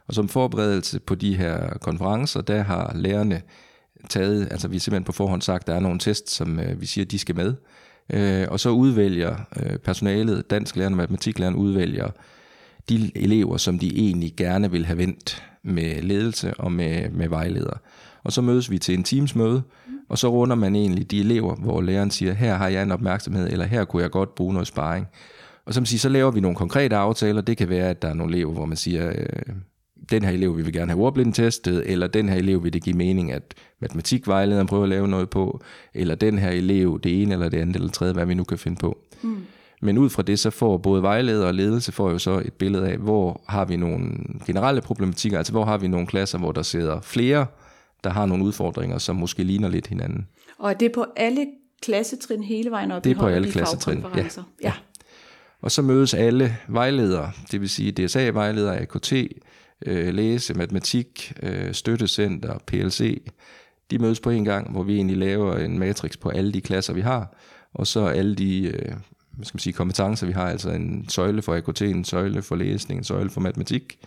Og 0.06 0.14
som 0.14 0.28
forberedelse 0.28 1.00
på 1.00 1.14
de 1.14 1.36
her 1.36 1.78
konferencer, 1.78 2.40
der 2.40 2.62
har 2.62 2.92
lærerne 2.94 3.42
taget, 4.08 4.48
altså 4.50 4.68
vi 4.68 4.76
har 4.76 4.80
simpelthen 4.80 5.04
på 5.04 5.12
forhånd 5.12 5.42
sagt, 5.42 5.62
at 5.62 5.66
der 5.66 5.74
er 5.74 5.80
nogle 5.80 5.98
tests, 5.98 6.32
som 6.32 6.60
øh, 6.60 6.80
vi 6.80 6.86
siger, 6.86 7.04
de 7.04 7.18
skal 7.18 7.36
med. 7.36 7.54
Øh, 8.12 8.46
og 8.50 8.60
så 8.60 8.70
udvælger 8.70 9.36
øh, 9.62 9.78
personalet, 9.78 10.50
dansk 10.50 10.76
lærer 10.76 10.90
og 10.90 10.96
matematiklærerne 10.96 11.56
udvælger 11.56 12.08
de 12.88 13.10
elever, 13.14 13.56
som 13.56 13.78
de 13.78 13.98
egentlig 13.98 14.34
gerne 14.36 14.70
vil 14.70 14.86
have 14.86 14.98
vendt 14.98 15.44
med 15.62 16.02
ledelse 16.02 16.54
og 16.54 16.72
med, 16.72 17.10
med 17.10 17.28
vejleder. 17.28 17.80
Og 18.24 18.32
så 18.32 18.42
mødes 18.42 18.70
vi 18.70 18.78
til 18.78 18.94
en 18.94 19.04
teamsmøde, 19.04 19.62
og 20.08 20.18
så 20.18 20.28
runder 20.28 20.56
man 20.56 20.76
egentlig 20.76 21.10
de 21.10 21.20
elever, 21.20 21.54
hvor 21.54 21.80
læreren 21.80 22.10
siger, 22.10 22.32
her 22.32 22.54
har 22.54 22.68
jeg 22.68 22.82
en 22.82 22.92
opmærksomhed, 22.92 23.48
eller 23.50 23.64
her 23.64 23.84
kunne 23.84 24.02
jeg 24.02 24.10
godt 24.10 24.34
bruge 24.34 24.52
noget 24.52 24.68
sparring. 24.68 25.06
Og 25.66 25.74
som 25.74 25.86
siger, 25.86 25.98
så 25.98 26.08
laver 26.08 26.30
vi 26.30 26.40
nogle 26.40 26.56
konkrete 26.56 26.96
aftaler. 26.96 27.40
Det 27.40 27.56
kan 27.56 27.68
være, 27.68 27.90
at 27.90 28.02
der 28.02 28.08
er 28.08 28.14
nogle 28.14 28.34
elever, 28.34 28.52
hvor 28.52 28.66
man 28.66 28.76
siger, 28.76 29.08
øh, 29.08 29.54
den 30.10 30.24
her 30.24 30.30
elev 30.30 30.56
vil 30.56 30.66
vi 30.66 30.70
gerne 30.70 30.92
have 30.92 31.04
ordblindtestet, 31.04 31.82
eller 31.86 32.06
den 32.06 32.28
her 32.28 32.36
elev 32.36 32.64
vil 32.64 32.72
det 32.72 32.82
give 32.82 32.96
mening, 32.96 33.32
at 33.32 33.54
matematikvejlederen 33.80 34.66
prøver 34.66 34.82
at 34.82 34.88
lave 34.88 35.08
noget 35.08 35.30
på, 35.30 35.62
eller 35.94 36.14
den 36.14 36.38
her 36.38 36.50
elev, 36.50 37.00
det 37.00 37.22
ene 37.22 37.32
eller 37.32 37.48
det 37.48 37.58
andet 37.58 37.76
eller 37.76 37.88
det 37.88 37.94
tredje, 37.94 38.12
hvad 38.12 38.26
vi 38.26 38.34
nu 38.34 38.44
kan 38.44 38.58
finde 38.58 38.76
på. 38.80 38.98
Mm. 39.22 39.36
Men 39.82 39.98
ud 39.98 40.10
fra 40.10 40.22
det, 40.22 40.38
så 40.38 40.50
får 40.50 40.76
både 40.78 41.02
vejleder 41.02 41.46
og 41.46 41.54
ledelse 41.54 41.92
får 41.92 42.10
jo 42.10 42.18
så 42.18 42.42
et 42.44 42.52
billede 42.52 42.88
af, 42.88 42.96
hvor 42.96 43.40
har 43.48 43.64
vi 43.64 43.76
nogle 43.76 44.10
generelle 44.46 44.80
problematikker, 44.80 45.38
altså 45.38 45.52
hvor 45.52 45.64
har 45.64 45.78
vi 45.78 45.88
nogle 45.88 46.06
klasser, 46.06 46.38
hvor 46.38 46.52
der 46.52 46.62
sidder 46.62 47.00
flere, 47.00 47.46
der 48.04 48.10
har 48.10 48.26
nogle 48.26 48.44
udfordringer, 48.44 48.98
som 48.98 49.16
måske 49.16 49.42
ligner 49.42 49.68
lidt 49.68 49.86
hinanden. 49.86 50.26
Og 50.58 50.70
er 50.70 50.74
det 50.74 50.92
på 50.92 51.06
alle 51.16 51.46
klassetrin 51.82 52.42
hele 52.42 52.70
vejen 52.70 52.90
op 52.90 53.04
det 53.04 53.10
er 53.10 53.20
på 53.20 53.26
alle 53.26 53.50
klassetrin, 53.50 54.04
ja. 54.16 54.24
ja. 54.62 54.72
Og 55.62 55.70
så 55.70 55.82
mødes 55.82 56.14
alle 56.14 56.56
vejledere, 56.68 57.30
det 57.50 57.60
vil 57.60 57.68
sige 57.68 57.92
DSA-vejledere, 57.92 58.78
AKT, 58.78 59.12
øh, 59.86 60.14
læse, 60.14 60.54
matematik, 60.54 61.32
øh, 61.42 61.74
støttecenter, 61.74 62.58
PLC. 62.66 63.22
De 63.90 63.98
mødes 63.98 64.20
på 64.20 64.30
en 64.30 64.44
gang, 64.44 64.72
hvor 64.72 64.82
vi 64.82 64.94
egentlig 64.94 65.16
laver 65.16 65.56
en 65.56 65.78
matrix 65.78 66.18
på 66.18 66.28
alle 66.28 66.52
de 66.52 66.60
klasser, 66.60 66.92
vi 66.92 67.00
har, 67.00 67.36
og 67.74 67.86
så 67.86 68.06
alle 68.06 68.34
de 68.34 68.64
øh, 68.64 68.92
hvad 69.30 69.46
skal 69.46 69.56
man 69.56 69.60
sige, 69.60 69.72
kompetencer, 69.72 70.26
vi 70.26 70.32
har, 70.32 70.48
altså 70.48 70.70
en 70.70 71.08
søjle 71.08 71.42
for 71.42 71.54
AKT, 71.54 71.82
en 71.82 72.04
søjle 72.04 72.42
for 72.42 72.56
læsning, 72.56 72.98
en 72.98 73.04
søjle 73.04 73.30
for 73.30 73.40
matematik, 73.40 73.98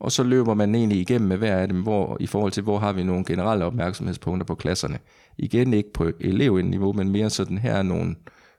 og 0.00 0.12
så 0.12 0.22
løber 0.22 0.54
man 0.54 0.74
egentlig 0.74 1.00
igennem 1.00 1.28
med 1.28 1.36
hver 1.36 1.56
af 1.56 1.68
dem, 1.68 1.82
hvor, 1.82 2.16
i 2.20 2.26
forhold 2.26 2.52
til, 2.52 2.62
hvor 2.62 2.78
har 2.78 2.92
vi 2.92 3.02
nogle 3.02 3.24
generelle 3.24 3.64
opmærksomhedspunkter 3.64 4.44
på 4.44 4.54
klasserne. 4.54 4.98
Igen 5.38 5.74
ikke 5.74 5.92
på 5.92 6.10
elevniveau, 6.20 6.92
men 6.92 7.10
mere 7.10 7.30
sådan 7.30 7.58
her 7.58 7.82
nogle, 7.82 8.14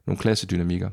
nogle 0.06 0.20
klassedynamikker. 0.20 0.90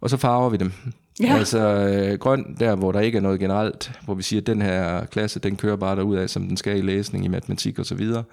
Og 0.00 0.10
så 0.10 0.16
farver 0.16 0.50
vi 0.50 0.56
dem. 0.56 0.72
Ja. 1.20 1.36
Altså 1.36 1.58
øh, 1.58 2.18
grøn, 2.18 2.56
der 2.60 2.76
hvor 2.76 2.92
der 2.92 3.00
ikke 3.00 3.18
er 3.18 3.22
noget 3.22 3.40
generelt, 3.40 3.92
hvor 4.04 4.14
vi 4.14 4.22
siger, 4.22 4.40
at 4.40 4.46
den 4.46 4.62
her 4.62 5.04
klasse, 5.04 5.40
den 5.40 5.56
kører 5.56 5.76
bare 5.76 5.96
derud 5.96 6.16
af, 6.16 6.30
som 6.30 6.48
den 6.48 6.56
skal 6.56 6.78
i 6.78 6.80
læsning, 6.80 7.24
i 7.24 7.28
matematik 7.28 7.78
og 7.78 7.86
så 7.86 7.94
videre. 7.94 8.24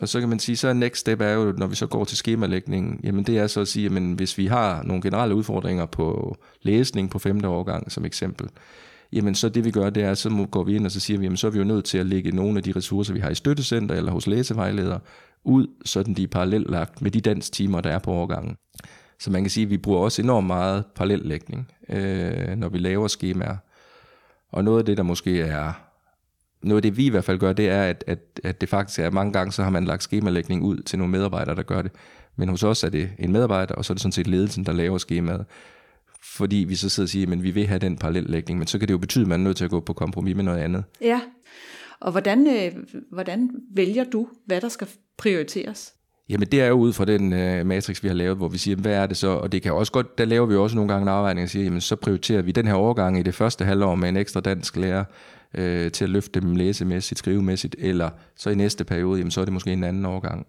Og 0.00 0.08
så 0.08 0.20
kan 0.20 0.28
man 0.28 0.38
sige, 0.38 0.56
så 0.56 0.72
next 0.72 1.00
step 1.00 1.20
er 1.20 1.32
jo, 1.32 1.52
når 1.58 1.66
vi 1.66 1.74
så 1.74 1.86
går 1.86 2.04
til 2.04 2.16
skemalægningen, 2.16 3.00
jamen 3.04 3.24
det 3.24 3.38
er 3.38 3.46
så 3.46 3.60
at 3.60 3.68
sige, 3.68 3.86
at 3.86 4.02
hvis 4.02 4.38
vi 4.38 4.46
har 4.46 4.82
nogle 4.82 5.02
generelle 5.02 5.34
udfordringer 5.34 5.86
på 5.86 6.36
læsning 6.62 7.10
på 7.10 7.18
femte 7.18 7.48
årgang 7.48 7.92
som 7.92 8.04
eksempel, 8.04 8.48
jamen 9.12 9.34
så 9.34 9.48
det 9.48 9.64
vi 9.64 9.70
gør, 9.70 9.90
det 9.90 10.02
er, 10.02 10.14
så 10.14 10.46
går 10.50 10.64
vi 10.64 10.76
ind 10.76 10.86
og 10.86 10.92
så 10.92 11.00
siger 11.00 11.18
vi, 11.18 11.24
jamen 11.24 11.36
så 11.36 11.46
er 11.46 11.50
vi 11.50 11.58
jo 11.58 11.64
nødt 11.64 11.84
til 11.84 11.98
at 11.98 12.06
lægge 12.06 12.30
nogle 12.30 12.56
af 12.56 12.62
de 12.62 12.72
ressourcer, 12.76 13.12
vi 13.12 13.20
har 13.20 13.30
i 13.30 13.34
støttecenter 13.34 13.94
eller 13.94 14.12
hos 14.12 14.26
læsevejledere, 14.26 15.00
ud, 15.44 15.66
sådan 15.84 16.14
de 16.14 16.22
er 16.22 16.28
parallelt 16.28 16.70
lagt 16.70 17.02
med 17.02 17.10
de 17.10 17.20
danstimer, 17.20 17.80
der 17.80 17.90
er 17.90 17.98
på 17.98 18.12
årgangen. 18.12 18.56
Så 19.20 19.30
man 19.30 19.42
kan 19.42 19.50
sige, 19.50 19.64
at 19.64 19.70
vi 19.70 19.78
bruger 19.78 19.98
også 19.98 20.22
enormt 20.22 20.46
meget 20.46 20.84
parallellægning, 20.94 21.72
øh, 21.88 22.56
når 22.56 22.68
vi 22.68 22.78
laver 22.78 23.08
skemaer. 23.08 23.56
Og 24.52 24.64
noget 24.64 24.78
af 24.78 24.84
det, 24.84 24.96
der 24.96 25.02
måske 25.02 25.40
er, 25.40 25.72
noget 26.62 26.78
af 26.78 26.82
det 26.82 26.96
vi 26.96 27.06
i 27.06 27.10
hvert 27.10 27.24
fald 27.24 27.38
gør, 27.38 27.52
det 27.52 27.68
er, 27.68 27.82
at, 27.82 28.04
at, 28.06 28.18
at 28.44 28.60
det 28.60 28.68
faktisk 28.68 28.98
er, 28.98 29.10
mange 29.10 29.32
gange 29.32 29.52
så 29.52 29.62
har 29.62 29.70
man 29.70 29.84
lagt 29.84 30.02
skemalægning 30.02 30.62
ud 30.62 30.78
til 30.78 30.98
nogle 30.98 31.12
medarbejdere, 31.12 31.56
der 31.56 31.62
gør 31.62 31.82
det. 31.82 31.92
Men 32.36 32.48
hos 32.48 32.62
os 32.62 32.84
er 32.84 32.88
det 32.88 33.10
en 33.18 33.32
medarbejder, 33.32 33.74
og 33.74 33.84
så 33.84 33.92
er 33.92 33.94
det 33.94 34.02
sådan 34.02 34.12
set 34.12 34.26
ledelsen, 34.26 34.66
der 34.66 34.72
laver 34.72 34.98
skemaet 34.98 35.44
fordi 36.24 36.56
vi 36.56 36.74
så 36.74 36.88
sidder 36.88 37.06
og 37.06 37.10
siger, 37.10 37.32
at 37.32 37.42
vi 37.42 37.50
vil 37.50 37.66
have 37.66 37.78
den 37.78 37.96
parallellægning, 37.96 38.58
men 38.58 38.66
så 38.66 38.78
kan 38.78 38.88
det 38.88 38.92
jo 38.92 38.98
betyde, 38.98 39.22
at 39.22 39.28
man 39.28 39.40
er 39.40 39.44
nødt 39.44 39.56
til 39.56 39.64
at 39.64 39.70
gå 39.70 39.80
på 39.80 39.92
kompromis 39.92 40.36
med 40.36 40.44
noget 40.44 40.58
andet. 40.58 40.84
Ja, 41.00 41.20
og 42.00 42.10
hvordan, 42.10 42.46
øh, 42.46 42.72
hvordan 43.12 43.50
vælger 43.74 44.04
du, 44.04 44.28
hvad 44.46 44.60
der 44.60 44.68
skal 44.68 44.88
prioriteres? 45.18 45.94
Jamen 46.28 46.48
det 46.48 46.60
er 46.60 46.66
jo 46.66 46.74
ud 46.74 46.92
fra 46.92 47.04
den 47.04 47.32
øh, 47.32 47.66
matrix, 47.66 48.02
vi 48.02 48.08
har 48.08 48.14
lavet, 48.14 48.36
hvor 48.36 48.48
vi 48.48 48.58
siger, 48.58 48.76
hvad 48.76 48.92
er 48.92 49.06
det 49.06 49.16
så? 49.16 49.28
Og 49.28 49.52
det 49.52 49.62
kan 49.62 49.72
også 49.72 49.92
godt, 49.92 50.18
der 50.18 50.24
laver 50.24 50.46
vi 50.46 50.54
også 50.54 50.76
nogle 50.76 50.92
gange 50.92 51.02
en 51.02 51.08
afvejning 51.08 51.44
og 51.44 51.48
siger, 51.48 51.64
jamen 51.64 51.80
så 51.80 51.96
prioriterer 51.96 52.42
vi 52.42 52.52
den 52.52 52.66
her 52.66 52.74
overgang 52.74 53.18
i 53.18 53.22
det 53.22 53.34
første 53.34 53.64
halvår 53.64 53.94
med 53.94 54.08
en 54.08 54.16
ekstra 54.16 54.40
dansk 54.40 54.76
lærer 54.76 55.04
øh, 55.54 55.92
til 55.92 56.04
at 56.04 56.10
løfte 56.10 56.40
dem 56.40 56.56
læsemæssigt, 56.56 57.18
skrivemæssigt, 57.18 57.76
eller 57.78 58.10
så 58.36 58.50
i 58.50 58.54
næste 58.54 58.84
periode, 58.84 59.18
jamen 59.18 59.30
så 59.30 59.40
er 59.40 59.44
det 59.44 59.52
måske 59.52 59.72
en 59.72 59.84
anden 59.84 60.04
overgang. 60.04 60.46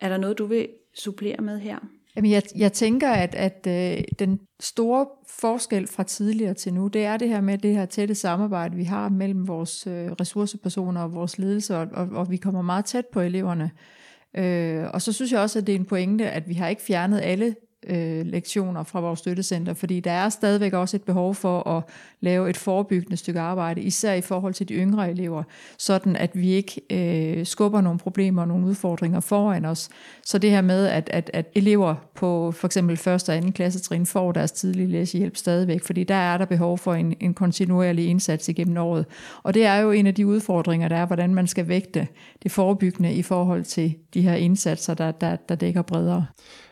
Er 0.00 0.08
der 0.08 0.16
noget, 0.16 0.38
du 0.38 0.46
vil 0.46 0.68
supplere 0.98 1.42
med 1.42 1.58
her? 1.58 1.78
Jamen 2.16 2.30
jeg, 2.30 2.42
jeg 2.56 2.72
tænker, 2.72 3.10
at, 3.10 3.34
at 3.34 3.66
øh, 3.68 4.04
den 4.18 4.40
store 4.60 5.06
forskel 5.28 5.86
fra 5.86 6.02
tidligere 6.02 6.54
til 6.54 6.74
nu, 6.74 6.88
det 6.88 7.04
er 7.04 7.16
det 7.16 7.28
her 7.28 7.40
med 7.40 7.58
det 7.58 7.74
her 7.74 7.86
tætte 7.86 8.14
samarbejde, 8.14 8.76
vi 8.76 8.84
har 8.84 9.08
mellem 9.08 9.48
vores 9.48 9.86
øh, 9.86 10.10
ressourcepersoner 10.20 11.02
og 11.02 11.14
vores 11.14 11.38
ledelse, 11.38 11.76
og, 11.76 11.88
og, 11.92 12.08
og 12.12 12.30
vi 12.30 12.36
kommer 12.36 12.62
meget 12.62 12.84
tæt 12.84 13.06
på 13.12 13.20
eleverne. 13.20 13.64
Øh, 13.64 13.99
Øh, 14.36 14.84
og 14.94 15.02
så 15.02 15.12
synes 15.12 15.32
jeg 15.32 15.40
også, 15.40 15.58
at 15.58 15.66
det 15.66 15.74
er 15.74 15.78
en 15.78 15.84
pointe, 15.84 16.30
at 16.30 16.48
vi 16.48 16.54
har 16.54 16.68
ikke 16.68 16.82
fjernet 16.82 17.20
alle 17.20 17.56
øh, 17.86 18.26
lektioner 18.26 18.82
fra 18.82 19.00
vores 19.00 19.18
støttecenter, 19.18 19.74
fordi 19.74 20.00
der 20.00 20.10
er 20.10 20.28
stadigvæk 20.28 20.72
også 20.72 20.96
et 20.96 21.02
behov 21.02 21.34
for 21.34 21.68
at 21.68 21.84
lave 22.20 22.50
et 22.50 22.56
forebyggende 22.56 23.16
stykke 23.16 23.40
arbejde, 23.40 23.80
især 23.80 24.14
i 24.14 24.20
forhold 24.20 24.54
til 24.54 24.68
de 24.68 24.74
yngre 24.74 25.10
elever, 25.10 25.42
sådan 25.78 26.16
at 26.16 26.30
vi 26.34 26.50
ikke 26.50 26.80
øh, 26.90 27.46
skubber 27.46 27.80
nogle 27.80 27.98
problemer 27.98 28.42
og 28.42 28.48
nogle 28.48 28.66
udfordringer 28.66 29.20
foran 29.20 29.64
os. 29.64 29.88
Så 30.24 30.38
det 30.38 30.50
her 30.50 30.60
med, 30.60 30.86
at, 30.86 31.10
at, 31.12 31.30
at 31.32 31.46
elever 31.54 31.94
på 32.14 32.52
for 32.52 32.68
eksempel 32.68 32.96
første 32.96 33.30
og 33.30 33.36
anden 33.36 33.52
klassetrin 33.52 34.06
får 34.06 34.32
deres 34.32 34.52
tidlige 34.52 34.86
læsehjælp 34.86 35.36
stadigvæk, 35.36 35.84
fordi 35.84 36.04
der 36.04 36.14
er 36.14 36.38
der 36.38 36.44
behov 36.44 36.78
for 36.78 36.94
en, 36.94 37.14
en 37.20 37.34
kontinuerlig 37.34 38.06
indsats 38.06 38.48
igennem 38.48 38.76
året. 38.76 39.06
Og 39.42 39.54
det 39.54 39.64
er 39.64 39.76
jo 39.76 39.90
en 39.90 40.06
af 40.06 40.14
de 40.14 40.26
udfordringer, 40.26 40.88
der 40.88 40.96
er, 40.96 41.06
hvordan 41.06 41.34
man 41.34 41.46
skal 41.46 41.68
vægte 41.68 42.08
det 42.42 42.50
forebyggende 42.50 43.14
i 43.14 43.22
forhold 43.22 43.64
til 43.64 43.94
de 44.14 44.22
her 44.22 44.34
indsatser, 44.34 44.94
der, 44.94 45.10
der, 45.10 45.36
der 45.36 45.54
dækker 45.54 45.82
bredere. 45.82 46.26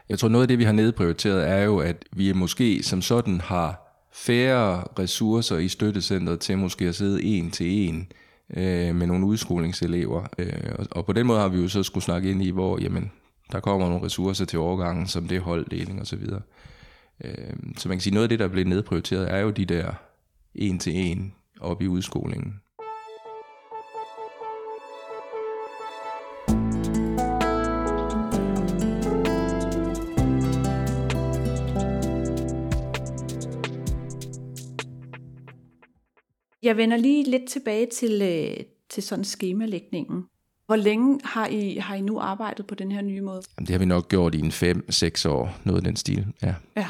Jeg 0.08 0.18
tror, 0.18 0.28
noget 0.28 0.42
af 0.42 0.48
det, 0.48 0.58
vi 0.58 0.64
har 0.64 0.72
nedprioriteret, 0.72 1.48
er 1.48 1.62
jo, 1.62 1.78
at 1.78 2.04
vi 2.12 2.32
måske 2.32 2.82
som 2.82 3.02
sådan 3.02 3.40
har 3.40 3.88
færre 4.12 4.84
ressourcer 4.98 5.56
i 5.56 5.68
støttecentret 5.68 6.40
til 6.40 6.58
måske 6.58 6.84
at 6.84 6.94
sidde 6.94 7.22
en 7.22 7.50
til 7.50 7.88
en 7.88 8.12
øh, 8.56 8.94
med 8.94 9.06
nogle 9.06 9.26
udskolingselever. 9.26 10.26
Øh, 10.38 10.72
og, 10.78 10.86
og 10.90 11.06
på 11.06 11.12
den 11.12 11.26
måde 11.26 11.40
har 11.40 11.48
vi 11.48 11.58
jo 11.58 11.68
så 11.68 11.82
skulle 11.82 12.04
snakke 12.04 12.30
ind 12.30 12.42
i, 12.42 12.50
hvor 12.50 12.78
jamen, 12.80 13.10
der 13.52 13.60
kommer 13.60 13.88
nogle 13.88 14.04
ressourcer 14.04 14.44
til 14.44 14.58
overgangen, 14.58 15.06
som 15.06 15.28
det 15.28 15.40
holddeling 15.40 16.00
osv. 16.00 16.22
Øh, 17.24 17.56
så 17.76 17.88
man 17.88 17.96
kan 17.96 18.00
sige, 18.00 18.14
noget 18.14 18.24
af 18.24 18.28
det, 18.28 18.38
der 18.38 18.44
er 18.44 18.48
blevet 18.48 18.68
nedprioriteret, 18.68 19.32
er 19.32 19.38
jo 19.38 19.50
de 19.50 19.64
der 19.64 19.92
en 20.54 20.78
til 20.78 20.96
en 20.96 21.34
op 21.60 21.82
i 21.82 21.86
udskolingen. 21.86 22.60
Jeg 36.68 36.76
vender 36.76 36.96
lige 36.96 37.30
lidt 37.30 37.48
tilbage 37.48 37.86
til, 37.86 38.22
øh, 38.22 38.64
til 38.88 39.02
sådan 39.02 39.24
skemalægningen. 39.24 40.24
Hvor 40.66 40.76
længe 40.76 41.20
har 41.24 41.46
I, 41.46 41.76
har 41.76 41.94
I 41.94 42.00
nu 42.00 42.18
arbejdet 42.18 42.66
på 42.66 42.74
den 42.74 42.92
her 42.92 43.02
nye 43.02 43.20
måde? 43.20 43.42
Jamen, 43.56 43.66
det 43.66 43.70
har 43.70 43.78
vi 43.78 43.84
nok 43.84 44.08
gjort 44.08 44.34
i 44.34 44.38
en 44.38 44.50
5-6 44.50 45.28
år, 45.28 45.60
noget 45.64 45.78
af 45.78 45.84
den 45.84 45.96
stil. 45.96 46.26
Ja. 46.42 46.54
Ja. 46.76 46.86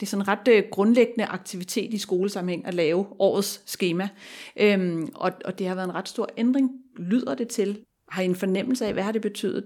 Det 0.00 0.06
er 0.06 0.10
sådan 0.10 0.22
en 0.22 0.28
ret 0.28 0.48
øh, 0.48 0.64
grundlæggende 0.70 1.24
aktivitet 1.24 1.94
i 1.94 1.98
skolesammenhæng 1.98 2.66
at 2.66 2.74
lave 2.74 3.06
årets 3.18 3.62
schema. 3.66 4.08
Øhm, 4.56 5.08
og, 5.14 5.32
og 5.44 5.58
det 5.58 5.68
har 5.68 5.74
været 5.74 5.88
en 5.88 5.94
ret 5.94 6.08
stor 6.08 6.28
ændring, 6.36 6.70
lyder 6.96 7.34
det 7.34 7.48
til. 7.48 7.78
Har 8.08 8.22
I 8.22 8.24
en 8.24 8.36
fornemmelse 8.36 8.86
af, 8.86 8.92
hvad 8.92 9.02
har 9.02 9.12
det 9.12 9.22
betydet 9.22 9.64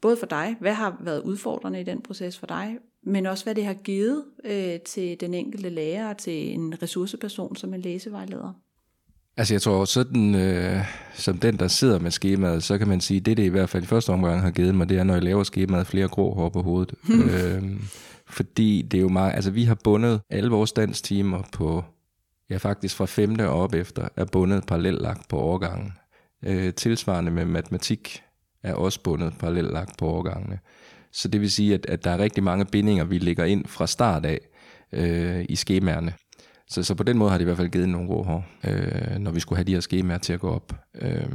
både 0.00 0.16
for 0.16 0.26
dig, 0.26 0.56
hvad 0.60 0.74
har 0.74 0.96
været 1.00 1.22
udfordrende 1.22 1.80
i 1.80 1.84
den 1.84 2.02
proces 2.02 2.38
for 2.38 2.46
dig, 2.46 2.78
men 3.06 3.26
også 3.26 3.44
hvad 3.44 3.54
det 3.54 3.64
har 3.64 3.74
givet 3.74 4.24
øh, 4.44 4.80
til 4.80 5.20
den 5.20 5.34
enkelte 5.34 5.68
lærer 5.68 6.08
og 6.08 6.18
til 6.18 6.54
en 6.54 6.82
ressourceperson 6.82 7.56
som 7.56 7.74
en 7.74 7.80
læsevejleder? 7.80 8.52
Altså 9.36 9.54
jeg 9.54 9.62
tror, 9.62 9.84
sådan 9.84 10.34
øh, 10.34 10.84
som 11.14 11.38
den, 11.38 11.58
der 11.58 11.68
sidder 11.68 11.98
med 11.98 12.10
skemaet, 12.10 12.62
så 12.62 12.78
kan 12.78 12.88
man 12.88 13.00
sige, 13.00 13.20
det 13.20 13.36
det 13.36 13.42
i 13.42 13.48
hvert 13.48 13.68
fald 13.68 13.82
i 13.82 13.86
første 13.86 14.10
omgang 14.10 14.40
har 14.40 14.50
givet 14.50 14.74
mig, 14.74 14.88
det 14.88 14.98
er, 14.98 15.04
når 15.04 15.14
jeg 15.14 15.22
laver 15.22 15.42
skemaet, 15.42 15.86
flere 15.86 16.08
grå 16.08 16.34
hår 16.34 16.48
på 16.48 16.62
hovedet. 16.62 16.94
øh, 17.32 17.62
fordi 18.26 18.82
det 18.82 18.98
er 18.98 19.02
jo 19.02 19.08
meget, 19.08 19.34
altså 19.34 19.50
vi 19.50 19.64
har 19.64 19.76
bundet 19.84 20.20
alle 20.30 20.50
vores 20.50 20.72
danstimer 20.72 21.42
på, 21.52 21.84
ja 22.50 22.56
faktisk 22.56 22.96
fra 22.96 23.04
femte 23.04 23.48
og 23.48 23.62
op 23.62 23.74
efter, 23.74 24.08
er 24.16 24.24
bundet 24.24 24.66
parallellagt 24.66 25.28
på 25.28 25.38
overgangen. 25.38 25.92
Øh, 26.44 26.74
tilsvarende 26.74 27.30
med 27.30 27.44
matematik 27.44 28.22
er 28.62 28.74
også 28.74 29.02
bundet 29.02 29.34
parallellagt 29.38 29.98
på 29.98 30.06
overgangene. 30.06 30.58
Så 31.14 31.28
det 31.28 31.40
vil 31.40 31.50
sige, 31.50 31.74
at, 31.74 31.86
at 31.86 32.04
der 32.04 32.10
er 32.10 32.18
rigtig 32.18 32.42
mange 32.42 32.64
bindinger, 32.64 33.04
vi 33.04 33.18
lægger 33.18 33.44
ind 33.44 33.66
fra 33.66 33.86
start 33.86 34.26
af 34.26 34.40
øh, 34.92 35.44
i 35.48 35.56
skemaerne. 35.56 36.12
Så, 36.70 36.82
så 36.82 36.94
på 36.94 37.02
den 37.02 37.18
måde 37.18 37.30
har 37.30 37.38
det 37.38 37.42
i 37.42 37.44
hvert 37.44 37.56
fald 37.56 37.68
givet 37.68 37.88
nogle 37.88 38.08
råd 38.08 38.42
øh, 38.64 39.18
når 39.18 39.30
vi 39.30 39.40
skulle 39.40 39.56
have 39.56 39.64
de 39.64 39.72
her 39.72 39.80
skemaer 39.80 40.18
til 40.18 40.32
at 40.32 40.40
gå 40.40 40.50
op. 40.50 40.72
Øh. 41.02 41.32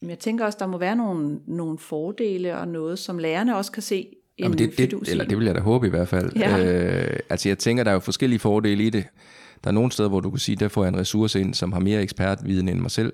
Men 0.00 0.10
jeg 0.10 0.18
tænker 0.18 0.44
også, 0.44 0.58
der 0.60 0.66
må 0.66 0.78
være 0.78 0.96
nogle, 0.96 1.38
nogle 1.46 1.78
fordele 1.78 2.58
og 2.58 2.68
noget, 2.68 2.98
som 2.98 3.18
lærerne 3.18 3.56
også 3.56 3.72
kan 3.72 3.82
se 3.82 4.06
Jamen 4.38 4.58
det, 4.58 4.78
det, 4.78 5.08
eller 5.08 5.24
det 5.24 5.38
vil 5.38 5.46
jeg 5.46 5.54
da 5.54 5.60
håbe 5.60 5.86
i 5.86 5.90
hvert 5.90 6.08
fald. 6.08 6.36
Ja. 6.36 6.64
Øh, 6.64 7.18
altså 7.30 7.48
jeg 7.48 7.58
tænker, 7.58 7.84
der 7.84 7.90
er 7.90 7.94
jo 7.94 8.00
forskellige 8.00 8.38
fordele 8.38 8.84
i 8.84 8.90
det. 8.90 9.04
Der 9.64 9.70
er 9.70 9.74
nogle 9.74 9.92
steder, 9.92 10.08
hvor 10.08 10.20
du 10.20 10.30
kan 10.30 10.38
sige, 10.38 10.56
der 10.56 10.68
får 10.68 10.84
jeg 10.84 10.88
en 10.88 10.98
ressource 10.98 11.40
ind, 11.40 11.54
som 11.54 11.72
har 11.72 11.80
mere 11.80 12.02
ekspertviden 12.02 12.68
end 12.68 12.80
mig 12.80 12.90
selv. 12.90 13.12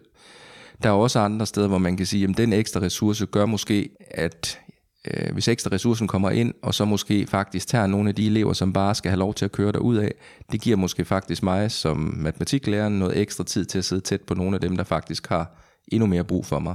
Der 0.82 0.88
er 0.88 0.92
også 0.92 1.18
andre 1.18 1.46
steder, 1.46 1.68
hvor 1.68 1.78
man 1.78 1.96
kan 1.96 2.06
sige, 2.06 2.28
at 2.28 2.36
den 2.36 2.52
ekstra 2.52 2.80
ressource 2.80 3.26
gør 3.26 3.46
måske, 3.46 3.90
at 4.10 4.60
øh, 5.06 5.32
hvis 5.32 5.48
ekstra 5.48 5.70
ressourcen 5.72 6.08
kommer 6.08 6.30
ind, 6.30 6.54
og 6.62 6.74
så 6.74 6.84
måske 6.84 7.26
faktisk 7.26 7.68
tager 7.68 7.86
nogle 7.86 8.08
af 8.08 8.14
de 8.14 8.26
elever, 8.26 8.52
som 8.52 8.72
bare 8.72 8.94
skal 8.94 9.10
have 9.10 9.18
lov 9.18 9.34
til 9.34 9.44
at 9.44 9.52
køre 9.52 9.72
der 9.72 9.78
ud 9.78 9.96
af, 9.96 10.14
det 10.52 10.60
giver 10.60 10.76
måske 10.76 11.04
faktisk 11.04 11.42
mig 11.42 11.70
som 11.70 12.14
matematiklærer 12.16 12.88
noget 12.88 13.18
ekstra 13.18 13.44
tid 13.44 13.64
til 13.64 13.78
at 13.78 13.84
sidde 13.84 14.02
tæt 14.02 14.20
på 14.20 14.34
nogle 14.34 14.54
af 14.54 14.60
dem, 14.60 14.76
der 14.76 14.84
faktisk 14.84 15.26
har 15.28 15.58
endnu 15.88 16.06
mere 16.06 16.24
brug 16.24 16.46
for 16.46 16.58
mig. 16.58 16.74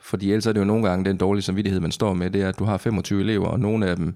Fordi 0.00 0.30
ellers 0.30 0.46
er 0.46 0.52
det 0.52 0.60
jo 0.60 0.64
nogle 0.64 0.88
gange 0.88 1.04
den 1.04 1.16
dårlige 1.16 1.42
samvittighed, 1.42 1.80
man 1.80 1.92
står 1.92 2.14
med, 2.14 2.30
det 2.30 2.42
er, 2.42 2.48
at 2.48 2.58
du 2.58 2.64
har 2.64 2.76
25 2.76 3.20
elever, 3.20 3.46
og 3.46 3.60
nogle 3.60 3.86
af 3.86 3.96
dem, 3.96 4.14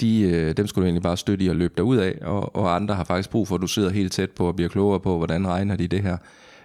de, 0.00 0.20
øh, 0.20 0.56
dem 0.56 0.66
skulle 0.66 0.82
du 0.82 0.86
egentlig 0.86 1.02
bare 1.02 1.16
støtte 1.16 1.44
i 1.44 1.48
at 1.48 1.56
løbe 1.56 1.74
derud 1.76 1.96
af, 1.96 2.18
og, 2.22 2.56
og 2.56 2.74
andre 2.74 2.94
har 2.94 3.04
faktisk 3.04 3.30
brug 3.30 3.48
for, 3.48 3.54
at 3.54 3.60
du 3.60 3.66
sidder 3.66 3.90
helt 3.90 4.12
tæt 4.12 4.30
på 4.30 4.48
og 4.48 4.56
bliver 4.56 4.68
klogere 4.68 5.00
på, 5.00 5.16
hvordan 5.16 5.48
regner 5.48 5.76
de 5.76 5.88
det 5.88 6.02
her. 6.02 6.16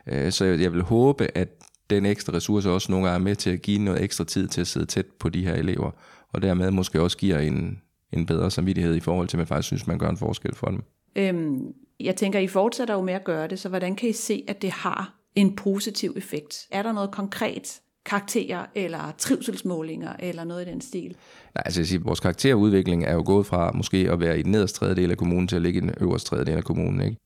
Øh, 0.08 0.32
så 0.32 0.46
jeg 0.46 0.74
vil 0.74 0.82
håbe, 0.82 1.38
at 1.38 1.48
den 1.90 2.06
ekstra 2.06 2.34
ressource 2.34 2.70
også 2.70 2.92
nogle 2.92 3.08
gange 3.08 3.20
er 3.20 3.24
med 3.24 3.36
til 3.36 3.50
at 3.50 3.62
give 3.62 3.80
noget 3.80 4.04
ekstra 4.04 4.24
tid 4.24 4.48
til 4.48 4.62
at 4.62 4.68
sidde 4.68 4.86
tæt 4.86 5.06
på 5.20 5.30
de 5.30 5.46
her 5.46 5.54
elever, 5.54 5.92
og 6.34 6.42
dermed 6.42 6.72
måske 6.72 7.02
også 7.02 7.18
giver 7.18 7.40
en, 7.40 7.82
en 8.14 8.26
bedre 8.26 8.52
samvittighed 8.52 8.96
i 8.96 9.00
forhold 9.00 9.28
til, 9.28 9.38
at 9.38 9.40
man 9.40 9.48
faktisk 9.48 9.68
synes, 9.68 9.88
man 9.88 9.98
gør 9.98 10.10
en 10.10 10.18
forskel 10.18 10.56
for 10.56 10.68
dem. 10.68 10.84
Øhm, 11.16 11.74
jeg 12.00 12.16
tænker, 12.16 12.40
I 12.40 12.48
fortsætter 12.48 12.94
jo 12.94 13.02
med 13.02 13.14
at 13.14 13.24
gøre 13.24 13.48
det, 13.48 13.60
så 13.60 13.70
hvordan 13.70 13.96
kan 13.96 14.10
I 14.10 14.14
se, 14.14 14.44
at 14.48 14.62
det 14.62 14.72
har 14.72 15.16
en 15.36 15.56
positiv 15.56 16.14
effekt? 16.18 16.68
Er 16.72 16.84
der 16.84 16.92
noget 16.92 17.12
konkret, 17.12 17.80
karakterer 18.06 18.66
eller 18.76 19.12
trivselsmålinger 19.18 20.14
eller 20.20 20.44
noget 20.44 20.68
i 20.68 20.72
den 20.72 20.82
stil? 20.82 21.16
Nej, 21.56 21.64
altså 21.66 21.80
jeg 21.82 21.88
siger, 21.88 22.04
vores 22.04 22.20
karakterudvikling 22.20 23.04
er 23.04 23.14
jo 23.14 23.24
gået 23.26 23.46
fra 23.46 23.72
måske 23.72 23.98
at 24.12 24.20
være 24.20 24.40
i 24.40 24.42
den 24.42 24.52
nederste 24.52 24.80
tredjedel 24.80 25.12
af 25.12 25.18
kommunen 25.18 25.48
til 25.48 25.56
at 25.56 25.62
ligge 25.62 25.78
i 25.78 25.82
den 25.82 25.94
øverste 26.02 26.30
tredjedel 26.30 26.58
af 26.58 26.64
kommunen. 26.64 27.02
Ikke? 27.02 27.18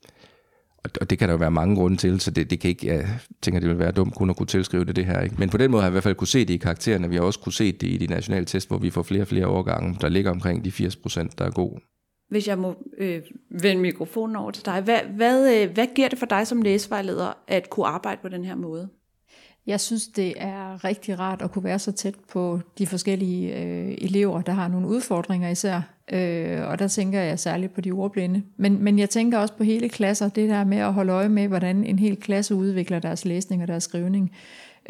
Og 1.02 1.10
det 1.10 1.20
kan 1.20 1.28
der 1.28 1.34
jo 1.34 1.38
være 1.38 1.52
mange 1.52 1.76
grunde 1.76 1.98
til, 1.98 2.20
så 2.20 2.32
det, 2.32 2.50
det 2.50 2.60
kan 2.60 2.70
ikke, 2.70 2.88
jeg 2.88 3.20
tænker, 3.42 3.60
det 3.60 3.70
vil 3.70 3.80
være 3.80 3.92
dumt 3.92 4.16
kun 4.16 4.30
at 4.30 4.36
kunne 4.36 4.48
tilskrive 4.48 4.86
det 4.86 4.96
det 4.96 5.06
her. 5.06 5.22
Ikke? 5.22 5.36
Men 5.40 5.50
på 5.50 5.58
den 5.58 5.72
måde 5.72 5.84
har 5.84 5.90
vi 5.90 5.92
i 5.92 5.96
hvert 5.96 6.04
fald 6.04 6.16
kunne 6.16 6.28
se 6.28 6.40
det 6.40 6.54
i 6.54 6.58
karaktererne. 6.58 7.10
Vi 7.10 7.16
har 7.16 7.24
også 7.24 7.40
kunne 7.40 7.54
se 7.54 7.72
det 7.72 7.88
i 7.88 7.98
de 7.98 8.08
nationale 8.08 8.46
test, 8.46 8.68
hvor 8.68 8.78
vi 8.78 8.90
får 8.90 9.04
flere 9.04 9.22
og 9.22 9.28
flere 9.28 9.46
overgange, 9.46 9.98
der 10.02 10.10
ligger 10.10 10.32
omkring 10.32 10.66
de 10.66 10.72
80 10.72 10.96
procent, 10.96 11.40
der 11.40 11.46
er 11.46 11.52
gode. 11.52 11.82
Hvis 12.30 12.48
jeg 12.48 12.58
må 12.58 12.76
øh, 12.98 13.22
vende 13.62 13.82
mikrofonen 13.82 14.36
over 14.36 14.52
til 14.52 14.66
dig, 14.66 14.82
hvad, 14.82 15.00
hvad, 15.16 15.62
øh, 15.62 15.74
hvad 15.74 15.88
giver 15.96 16.08
det 16.08 16.20
for 16.20 16.26
dig 16.26 16.48
som 16.48 16.62
læsevejleder 16.62 17.34
at 17.48 17.70
kunne 17.70 17.86
arbejde 17.86 18.22
på 18.22 18.30
den 18.30 18.46
her 18.46 18.56
måde? 18.56 18.90
Jeg 19.68 19.80
synes, 19.80 20.08
det 20.08 20.34
er 20.38 20.84
rigtig 20.84 21.20
rart 21.20 21.42
at 21.42 21.52
kunne 21.52 21.64
være 21.64 21.80
så 21.80 21.92
tæt 21.92 22.16
på 22.32 22.60
de 22.78 22.88
forskellige 22.88 23.56
øh, 23.56 23.96
elever, 23.98 24.42
der 24.42 24.52
har 24.52 24.68
nogle 24.68 24.88
udfordringer 24.88 25.50
især. 25.50 25.82
Øh, 26.12 26.68
og 26.68 26.80
der 26.80 26.88
tænker 26.88 27.20
jeg 27.20 27.40
særligt 27.40 27.74
på 27.74 27.82
de 27.82 27.92
ordblinde. 27.92 28.42
Men, 28.58 28.84
men 28.84 29.00
jeg 29.00 29.10
tænker 29.10 29.38
også 29.38 29.54
på 29.54 29.64
hele 29.64 29.90
klasser, 29.90 30.30
det 30.30 30.50
der 30.50 30.64
med 30.64 30.78
at 30.78 30.94
holde 30.94 31.14
øje 31.14 31.30
med, 31.30 31.48
hvordan 31.48 31.84
en 31.84 32.00
hel 32.00 32.16
klasse 32.16 32.56
udvikler 32.56 33.00
deres 33.00 33.26
læsning 33.26 33.62
og 33.62 33.68
deres 33.68 33.84
skrivning. 33.84 34.32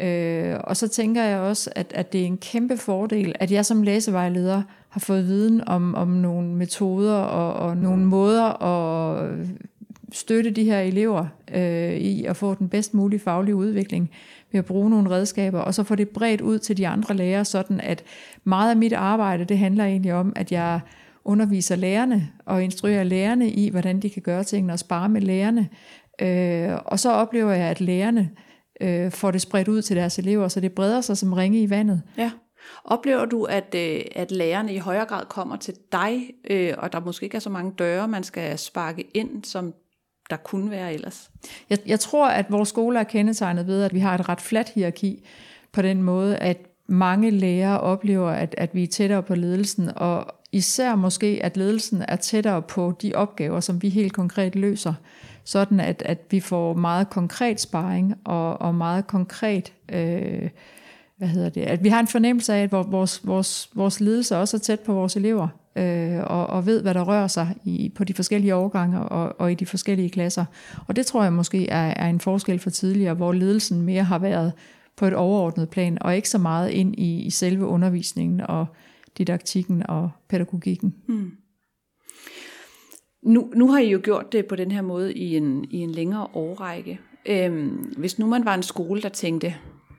Øh, 0.00 0.56
og 0.64 0.76
så 0.76 0.88
tænker 0.88 1.22
jeg 1.22 1.38
også, 1.38 1.70
at, 1.76 1.92
at 1.94 2.12
det 2.12 2.20
er 2.20 2.26
en 2.26 2.38
kæmpe 2.38 2.76
fordel, 2.76 3.34
at 3.40 3.52
jeg 3.52 3.66
som 3.66 3.82
læsevejleder 3.82 4.62
har 4.88 5.00
fået 5.00 5.26
viden 5.26 5.68
om, 5.68 5.94
om 5.94 6.08
nogle 6.08 6.48
metoder 6.48 7.14
og, 7.14 7.68
og 7.68 7.76
nogle 7.76 8.04
måder 8.04 8.62
at 8.62 9.30
støtte 10.12 10.50
de 10.50 10.64
her 10.64 10.80
elever 10.80 11.26
øh, 11.54 11.94
i 11.94 12.24
at 12.24 12.36
få 12.36 12.54
den 12.54 12.68
bedst 12.68 12.94
mulige 12.94 13.20
faglige 13.20 13.54
udvikling 13.54 14.10
ved 14.52 14.58
at 14.58 14.64
bruge 14.64 14.90
nogle 14.90 15.10
redskaber, 15.10 15.60
og 15.60 15.74
så 15.74 15.82
få 15.82 15.94
det 15.94 16.08
bredt 16.08 16.40
ud 16.40 16.58
til 16.58 16.76
de 16.76 16.88
andre 16.88 17.14
lærere, 17.14 17.44
sådan 17.44 17.80
at 17.80 18.04
meget 18.44 18.70
af 18.70 18.76
mit 18.76 18.92
arbejde, 18.92 19.44
det 19.44 19.58
handler 19.58 19.84
egentlig 19.84 20.14
om, 20.14 20.32
at 20.36 20.52
jeg 20.52 20.80
underviser 21.24 21.76
lærerne 21.76 22.28
og 22.46 22.62
instruerer 22.62 23.04
lærerne 23.04 23.50
i, 23.50 23.70
hvordan 23.70 24.00
de 24.00 24.10
kan 24.10 24.22
gøre 24.22 24.44
tingene 24.44 24.72
og 24.72 24.78
spare 24.78 25.08
med 25.08 25.20
lærerne. 25.20 25.68
Øh, 26.20 26.78
og 26.84 26.98
så 26.98 27.12
oplever 27.12 27.52
jeg, 27.52 27.66
at 27.66 27.80
lærerne 27.80 28.30
øh, 28.80 29.10
får 29.10 29.30
det 29.30 29.40
spredt 29.40 29.68
ud 29.68 29.82
til 29.82 29.96
deres 29.96 30.18
elever, 30.18 30.48
så 30.48 30.60
det 30.60 30.72
breder 30.72 31.00
sig 31.00 31.16
som 31.16 31.32
ringe 31.32 31.62
i 31.62 31.70
vandet. 31.70 32.02
Ja. 32.18 32.30
Oplever 32.84 33.24
du, 33.24 33.44
at, 33.44 33.74
øh, 33.76 34.00
at 34.14 34.30
lærerne 34.30 34.74
i 34.74 34.78
højere 34.78 35.04
grad 35.04 35.24
kommer 35.28 35.56
til 35.56 35.74
dig, 35.92 36.30
øh, 36.50 36.74
og 36.78 36.92
der 36.92 37.00
måske 37.00 37.24
ikke 37.24 37.36
er 37.36 37.40
så 37.40 37.50
mange 37.50 37.72
døre, 37.78 38.08
man 38.08 38.24
skal 38.24 38.58
sparke 38.58 39.04
ind, 39.14 39.44
som 39.44 39.74
der 40.30 40.36
kunne 40.36 40.70
være 40.70 40.94
ellers? 40.94 41.30
Jeg, 41.70 41.78
jeg 41.86 42.00
tror, 42.00 42.28
at 42.28 42.46
vores 42.50 42.68
skole 42.68 42.98
er 42.98 43.04
kendetegnet 43.04 43.66
ved, 43.66 43.82
at 43.82 43.94
vi 43.94 43.98
har 43.98 44.14
et 44.14 44.28
ret 44.28 44.40
fladt 44.40 44.68
hierarki 44.68 45.24
på 45.72 45.82
den 45.82 46.02
måde, 46.02 46.36
at 46.36 46.58
mange 46.86 47.30
lærere 47.30 47.80
oplever, 47.80 48.30
at, 48.30 48.54
at 48.58 48.74
vi 48.74 48.82
er 48.82 48.86
tættere 48.86 49.22
på 49.22 49.34
ledelsen, 49.34 49.90
og 49.96 50.26
især 50.52 50.94
måske, 50.94 51.40
at 51.42 51.56
ledelsen 51.56 52.04
er 52.08 52.16
tættere 52.16 52.62
på 52.62 52.92
de 53.02 53.14
opgaver, 53.14 53.60
som 53.60 53.82
vi 53.82 53.88
helt 53.88 54.12
konkret 54.12 54.56
løser, 54.56 54.94
sådan 55.44 55.80
at, 55.80 56.02
at 56.06 56.18
vi 56.30 56.40
får 56.40 56.74
meget 56.74 57.10
konkret 57.10 57.60
sparring 57.60 58.14
og, 58.24 58.60
og 58.60 58.74
meget 58.74 59.06
konkret, 59.06 59.72
øh, 59.92 60.48
hvad 61.16 61.28
hedder 61.28 61.48
det, 61.48 61.60
at 61.60 61.84
vi 61.84 61.88
har 61.88 62.00
en 62.00 62.08
fornemmelse 62.08 62.54
af, 62.54 62.62
at 62.62 62.72
vores, 62.72 63.26
vores, 63.26 63.70
vores 63.74 64.00
ledelse 64.00 64.36
også 64.36 64.56
er 64.56 64.60
tæt 64.60 64.80
på 64.80 64.92
vores 64.92 65.16
elever, 65.16 65.48
øh, 65.78 66.20
og, 66.26 66.46
og 66.46 66.66
ved, 66.66 66.82
hvad 66.82 66.94
der 66.94 67.02
rører 67.02 67.26
sig 67.26 67.54
i, 67.64 67.92
på 67.94 68.04
de 68.04 68.14
forskellige 68.14 68.54
årgange 68.54 69.00
og, 69.00 69.40
og 69.40 69.52
i 69.52 69.54
de 69.54 69.66
forskellige 69.66 70.10
klasser. 70.10 70.44
Og 70.88 70.96
det 70.96 71.06
tror 71.06 71.22
jeg 71.22 71.32
måske 71.32 71.68
er, 71.68 71.94
er 71.96 72.08
en 72.08 72.20
forskel 72.20 72.58
fra 72.58 72.70
tidligere, 72.70 73.14
hvor 73.14 73.32
ledelsen 73.32 73.82
mere 73.82 74.04
har 74.04 74.18
været 74.18 74.52
på 74.96 75.06
et 75.06 75.14
overordnet 75.14 75.68
plan, 75.68 75.98
og 76.00 76.16
ikke 76.16 76.28
så 76.28 76.38
meget 76.38 76.70
ind 76.70 76.94
i, 76.98 77.22
i 77.22 77.30
selve 77.30 77.66
undervisningen 77.66 78.40
og 78.40 78.66
didaktikken 79.18 79.82
og 79.88 80.10
pædagogikken. 80.28 80.94
Hmm. 81.06 81.30
Nu, 83.22 83.52
nu 83.54 83.70
har 83.70 83.78
I 83.78 83.90
jo 83.90 84.00
gjort 84.02 84.32
det 84.32 84.46
på 84.46 84.56
den 84.56 84.70
her 84.70 84.82
måde 84.82 85.14
i 85.14 85.36
en, 85.36 85.64
i 85.70 85.76
en 85.78 85.90
længere 85.90 86.26
årrække. 86.34 87.00
Øhm, 87.26 87.94
hvis 87.98 88.18
nu 88.18 88.26
man 88.26 88.44
var 88.44 88.54
en 88.54 88.62
skole, 88.62 89.02
der 89.02 89.08
tænkte, 89.08 89.54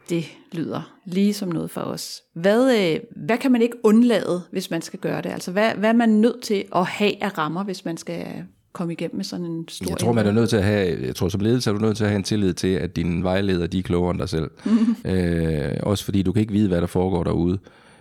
det 0.09 0.25
lyder 0.51 0.93
lige 1.05 1.33
som 1.33 1.49
noget 1.49 1.71
for 1.71 1.81
os. 1.81 2.21
Hvad, 2.33 2.79
øh, 2.79 2.99
hvad 3.25 3.37
kan 3.37 3.51
man 3.51 3.61
ikke 3.61 3.75
undlade, 3.83 4.41
hvis 4.51 4.71
man 4.71 4.81
skal 4.81 4.99
gøre 4.99 5.21
det? 5.21 5.29
Altså, 5.29 5.51
hvad, 5.51 5.71
hvad 5.75 5.89
er 5.89 5.93
man 5.93 6.09
nødt 6.09 6.41
til 6.43 6.63
at 6.75 6.85
have 6.85 7.23
af 7.23 7.37
rammer, 7.37 7.63
hvis 7.63 7.85
man 7.85 7.97
skal 7.97 8.25
komme 8.73 8.93
igennem 8.93 9.15
med 9.15 9.23
sådan 9.23 9.45
en 9.45 9.67
stor 9.67 9.85
Jeg 9.89 9.97
tror, 9.97 10.13
man 10.13 10.27
er 10.27 10.31
nødt 10.31 10.49
til 10.49 10.57
at 10.57 10.63
have, 10.63 11.05
jeg 11.05 11.15
tror 11.15 11.29
som 11.29 11.41
ledelse 11.41 11.69
er 11.69 11.73
du 11.73 11.79
nødt 11.79 11.97
til 11.97 12.03
at 12.03 12.09
have 12.09 12.17
en 12.17 12.23
tillid 12.23 12.53
til, 12.53 12.67
at 12.67 12.95
dine 12.95 13.23
vejledere, 13.23 13.67
de 13.67 13.79
er 13.79 13.83
klogere 13.83 14.11
end 14.11 14.19
dig 14.19 14.29
selv. 14.29 14.51
øh, 15.05 15.77
også 15.83 16.05
fordi 16.05 16.23
du 16.23 16.31
kan 16.31 16.41
ikke 16.41 16.53
vide, 16.53 16.67
hvad 16.67 16.81
der 16.81 16.87
foregår 16.87 17.23
derude. 17.23 17.59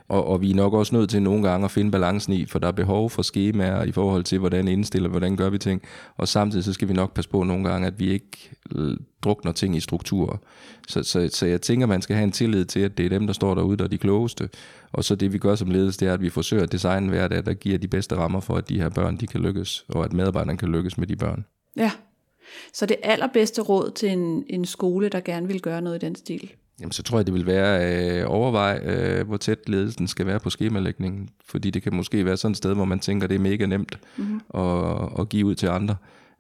Og, 0.09 0.27
og 0.27 0.41
vi 0.41 0.51
er 0.51 0.55
nok 0.55 0.75
også 0.75 0.95
nødt 0.95 1.11
til 1.11 1.23
nogle 1.23 1.49
gange 1.49 1.65
at 1.65 1.71
finde 1.71 1.91
balancen 1.91 2.33
i, 2.33 2.47
for 2.47 2.59
der 2.59 2.69
er 2.69 2.73
behov 2.73 3.11
for 3.11 3.23
skemaer 3.23 3.83
i 3.83 3.93
forhold 3.93 4.25
til, 4.25 4.39
hvordan 4.39 4.69
indstiller, 4.69 5.09
hvordan 5.09 5.37
gør 5.37 5.51
vi 5.51 5.59
ting. 5.59 5.83
Og 6.17 6.29
samtidig 6.29 6.65
så 6.65 6.73
skal 6.73 6.89
vi 6.89 6.93
nok 6.93 7.15
passe 7.15 7.31
på 7.31 7.43
nogle 7.43 7.69
gange, 7.69 7.87
at 7.87 8.01
vi 8.01 8.11
ikke 8.11 8.51
øh, 8.75 8.97
drukner 9.23 9.53
ting 9.53 9.77
i 9.77 9.81
strukturer. 9.81 10.37
Så, 10.89 11.03
så, 11.03 11.29
så 11.33 11.47
jeg 11.47 11.61
tænker, 11.61 11.87
man 11.87 12.03
skal 12.03 12.17
have 12.17 12.25
en 12.25 12.33
tillid 12.33 12.65
til, 12.65 12.81
at 12.81 12.99
det 12.99 13.07
er 13.07 13.11
dem, 13.11 13.27
der 13.27 13.35
står 13.35 13.55
derude, 13.55 13.77
der 13.77 13.85
er 13.85 13.89
de 13.89 13.99
klogeste. 13.99 14.49
Og 14.93 15.05
så 15.05 15.15
det 15.15 15.33
vi 15.33 15.39
gør 15.39 15.55
som 15.55 15.71
ledelse, 15.71 16.01
det 16.01 16.09
er, 16.09 16.13
at 16.13 16.23
vi 16.23 16.31
forsøger 16.31 16.63
at 16.63 16.73
designe 16.73 17.09
hver 17.09 17.29
dag, 17.29 17.47
der 17.47 17.55
giver 17.55 17.79
de 17.79 17.89
bedste 17.89 18.17
rammer 18.17 18.41
for, 18.41 18.55
at 18.55 18.69
de 18.69 18.81
her 18.81 18.89
børn 18.89 19.17
de 19.17 19.27
kan 19.27 19.41
lykkes, 19.41 19.85
og 19.89 20.05
at 20.05 20.13
medarbejderne 20.13 20.59
kan 20.59 20.69
lykkes 20.69 20.99
med 20.99 21.07
de 21.07 21.17
børn. 21.17 21.45
Ja, 21.77 21.91
Så 22.73 22.87
det 22.87 22.97
allerbedste 23.03 23.63
råd 23.63 23.91
til 23.91 24.09
en, 24.09 24.45
en 24.47 24.65
skole, 24.65 25.09
der 25.09 25.21
gerne 25.21 25.47
vil 25.47 25.61
gøre 25.61 25.83
noget 25.83 26.03
i 26.03 26.07
den 26.07 26.15
stil? 26.15 26.51
Jamen, 26.81 26.93
så 26.93 27.03
tror 27.03 27.19
jeg, 27.19 27.27
det 27.27 27.35
vil 27.35 27.47
være 27.47 28.21
øh, 28.21 28.25
overvej, 28.27 28.81
øh, 28.85 29.27
hvor 29.27 29.37
tæt 29.37 29.69
ledelsen 29.69 30.09
skal 30.09 30.27
være 30.27 30.41
på 30.41 30.51
skemalægningen. 30.51 31.29
Fordi 31.47 31.71
det 31.71 31.83
kan 31.83 31.95
måske 31.95 32.25
være 32.25 32.37
sådan 32.37 32.53
et 32.53 32.57
sted, 32.57 32.75
hvor 32.75 32.85
man 32.85 33.01
tænker, 33.01 33.27
det 33.27 33.35
er 33.35 33.39
mega 33.39 33.67
nemt 33.67 33.99
mm-hmm. 34.17 34.41
at, 34.55 35.21
at 35.21 35.29
give 35.29 35.47
ud 35.47 35.55
til 35.55 35.67
andre. 35.67 35.97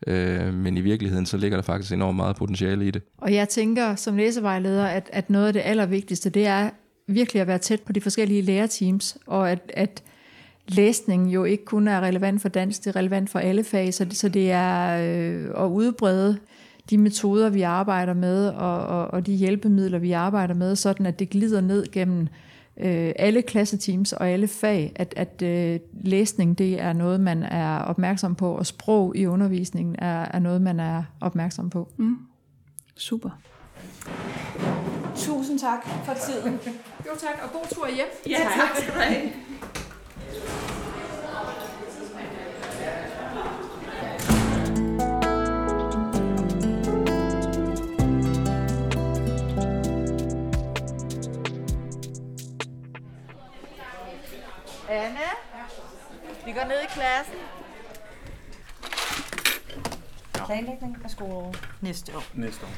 Øh, 0.06 0.54
men 0.54 0.76
i 0.76 0.80
virkeligheden, 0.80 1.26
så 1.26 1.36
ligger 1.36 1.56
der 1.56 1.62
faktisk 1.62 1.92
enormt 1.92 2.16
meget 2.16 2.36
potentiale 2.36 2.86
i 2.86 2.90
det. 2.90 3.02
Og 3.18 3.34
jeg 3.34 3.48
tænker 3.48 3.94
som 3.94 4.16
læsevejleder, 4.16 4.86
at, 4.86 5.10
at 5.12 5.30
noget 5.30 5.46
af 5.46 5.52
det 5.52 5.62
allervigtigste, 5.64 6.30
det 6.30 6.46
er 6.46 6.70
virkelig 7.06 7.40
at 7.40 7.46
være 7.46 7.58
tæt 7.58 7.80
på 7.80 7.92
de 7.92 8.00
forskellige 8.00 8.42
lærerteams, 8.42 9.16
og 9.26 9.50
at, 9.50 9.72
at 9.74 10.02
læsning 10.68 11.34
jo 11.34 11.44
ikke 11.44 11.64
kun 11.64 11.88
er 11.88 12.00
relevant 12.00 12.42
for 12.42 12.48
dansk, 12.48 12.84
det 12.84 12.90
er 12.90 12.96
relevant 12.96 13.30
for 13.30 13.38
alle 13.38 13.64
fag, 13.64 13.94
så 13.94 14.04
det, 14.04 14.16
så 14.16 14.28
det 14.28 14.50
er 14.50 14.98
øh, 15.00 15.64
at 15.64 15.66
udbrede 15.66 16.38
de 16.90 16.98
metoder, 16.98 17.50
vi 17.50 17.62
arbejder 17.62 18.14
med, 18.14 18.48
og, 18.48 18.86
og, 18.86 19.06
og 19.06 19.26
de 19.26 19.32
hjælpemidler, 19.32 19.98
vi 19.98 20.12
arbejder 20.12 20.54
med, 20.54 20.76
sådan 20.76 21.06
at 21.06 21.18
det 21.18 21.30
glider 21.30 21.60
ned 21.60 21.86
gennem 21.92 22.28
øh, 22.76 23.12
alle 23.16 23.42
klasseteams 23.42 24.12
og 24.12 24.28
alle 24.28 24.48
fag, 24.48 24.92
at, 24.96 25.14
at 25.16 25.42
øh, 25.42 25.80
læsning 26.04 26.58
det 26.58 26.80
er 26.80 26.92
noget, 26.92 27.20
man 27.20 27.42
er 27.42 27.78
opmærksom 27.78 28.34
på, 28.34 28.52
og 28.52 28.66
sprog 28.66 29.16
i 29.16 29.26
undervisningen 29.26 29.96
er, 29.98 30.26
er 30.30 30.38
noget, 30.38 30.62
man 30.62 30.80
er 30.80 31.02
opmærksom 31.20 31.70
på. 31.70 31.88
Mm. 31.96 32.16
Super. 32.96 33.30
Tusind 35.16 35.58
tak 35.58 35.86
for 36.04 36.14
tiden. 36.14 36.52
jo 37.06 37.12
tak, 37.18 37.42
og 37.42 37.52
god 37.52 37.66
tur 37.74 37.86
hjem. 37.86 38.06
Ja, 38.26 38.36
tak. 38.36 38.52
tak 38.56 38.76
skal 38.76 38.94
du 38.94 39.00
have. 39.00 39.30
Anne, 54.90 55.18
vi 56.44 56.52
går 56.52 56.64
ned 56.64 56.80
i 56.82 56.86
klassen. 56.94 57.34
Planlægning 60.46 60.96
af 61.04 61.10
skoleåret 61.10 61.68
næste 61.82 62.16
år. 62.16 62.22
Næste 62.34 62.64
år. 62.64 62.70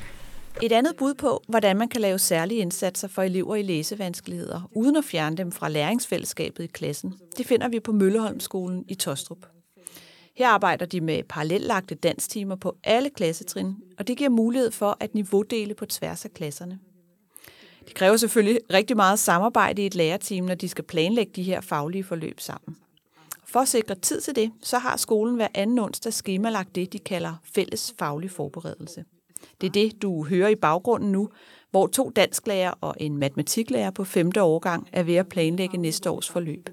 Et 0.63 0.73
andet 0.73 0.97
bud 0.97 1.15
på, 1.15 1.43
hvordan 1.49 1.77
man 1.77 1.89
kan 1.89 2.01
lave 2.01 2.19
særlige 2.19 2.61
indsatser 2.61 3.09
for 3.09 3.23
elever 3.23 3.57
i 3.57 3.63
læsevanskeligheder, 3.63 4.69
uden 4.73 4.97
at 4.97 5.05
fjerne 5.05 5.37
dem 5.37 5.53
fra 5.53 5.69
læringsfællesskabet 5.69 6.65
i 6.65 6.67
klassen, 6.67 7.15
det 7.37 7.47
finder 7.47 7.69
vi 7.69 7.81
på 7.81 7.93
Mølleholmskolen 7.93 8.85
i 8.89 8.95
Tostrup. 8.95 9.47
Her 10.37 10.49
arbejder 10.49 10.87
de 10.87 11.01
med 11.01 11.23
parallellagte 11.23 11.95
danstimer 11.95 12.57
på 12.57 12.77
alle 12.85 13.11
klassetrin, 13.11 13.77
og 13.99 14.09
det 14.09 14.17
giver 14.17 14.31
mulighed 14.31 14.71
for 14.71 14.97
at 15.01 15.15
niveaudele 15.15 15.75
på 15.75 15.87
tværs 15.87 16.25
af 16.25 16.31
klasserne. 16.31 16.79
Det 17.91 17.97
kræver 17.97 18.17
selvfølgelig 18.17 18.61
rigtig 18.73 18.97
meget 18.97 19.19
samarbejde 19.19 19.83
i 19.83 19.87
et 19.87 19.95
lærerteam, 19.95 20.45
når 20.45 20.55
de 20.55 20.69
skal 20.69 20.85
planlægge 20.85 21.33
de 21.37 21.43
her 21.43 21.61
faglige 21.61 22.05
forløb 22.05 22.41
sammen. 22.41 22.77
For 23.45 23.61
at 23.61 23.69
sikre 23.69 23.95
tid 23.95 24.21
til 24.21 24.37
det, 24.37 24.53
så 24.63 24.79
har 24.79 24.97
skolen 24.97 25.35
hver 25.37 25.49
anden 25.55 25.79
onsdag 25.79 26.13
skemalagt 26.13 26.75
det, 26.75 26.93
de 26.93 26.99
kalder 26.99 27.35
fælles 27.55 27.95
faglig 27.99 28.31
forberedelse. 28.31 29.05
Det 29.61 29.67
er 29.67 29.71
det, 29.71 30.03
du 30.03 30.25
hører 30.25 30.49
i 30.49 30.55
baggrunden 30.55 31.13
nu, 31.13 31.29
hvor 31.71 31.87
to 31.87 32.11
dansklærer 32.17 32.71
og 32.81 32.95
en 33.01 33.17
matematiklærer 33.17 33.91
på 33.91 34.05
femte 34.05 34.43
årgang 34.43 34.89
er 34.93 35.03
ved 35.03 35.15
at 35.15 35.29
planlægge 35.29 35.79
næste 35.79 36.11
års 36.11 36.31
forløb. 36.31 36.71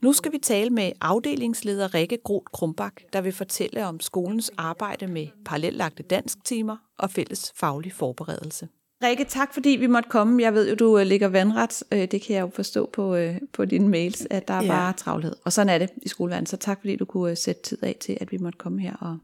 Nu 0.00 0.12
skal 0.12 0.32
vi 0.32 0.38
tale 0.38 0.70
med 0.70 0.92
afdelingsleder 1.00 1.94
Rikke 1.94 2.18
Groth 2.24 2.50
Krumbak, 2.52 3.02
der 3.12 3.20
vil 3.20 3.32
fortælle 3.32 3.86
om 3.86 4.00
skolens 4.00 4.50
arbejde 4.56 5.06
med 5.06 5.26
parallellagte 5.44 6.02
dansktimer 6.02 6.76
og 6.98 7.10
fælles 7.10 7.52
faglig 7.56 7.92
forberedelse. 7.92 8.68
Rikke, 9.02 9.24
tak 9.24 9.54
fordi 9.54 9.70
vi 9.70 9.86
måtte 9.86 10.08
komme. 10.08 10.42
Jeg 10.42 10.54
ved 10.54 10.68
jo, 10.68 10.74
du 10.74 10.98
øh, 10.98 11.06
ligger 11.06 11.28
vandret. 11.28 11.82
Øh, 11.92 11.98
det 12.10 12.22
kan 12.22 12.36
jeg 12.36 12.40
jo 12.40 12.50
forstå 12.54 12.90
på, 12.92 13.14
øh, 13.14 13.36
på 13.52 13.64
dine 13.64 13.88
mails, 13.88 14.26
at 14.30 14.48
der 14.48 14.54
er 14.54 14.62
ja. 14.62 14.68
bare 14.68 14.92
travlhed. 14.92 15.36
Og 15.44 15.52
sådan 15.52 15.68
er 15.68 15.78
det 15.78 15.90
i 16.02 16.08
skoleverden. 16.08 16.46
Så 16.46 16.56
tak 16.56 16.80
fordi 16.80 16.96
du 16.96 17.04
kunne 17.04 17.36
sætte 17.36 17.62
tid 17.62 17.84
af 17.84 17.96
til, 18.00 18.18
at 18.20 18.32
vi 18.32 18.38
måtte 18.38 18.58
komme 18.58 18.80
her 18.80 18.96
og, 18.96 19.18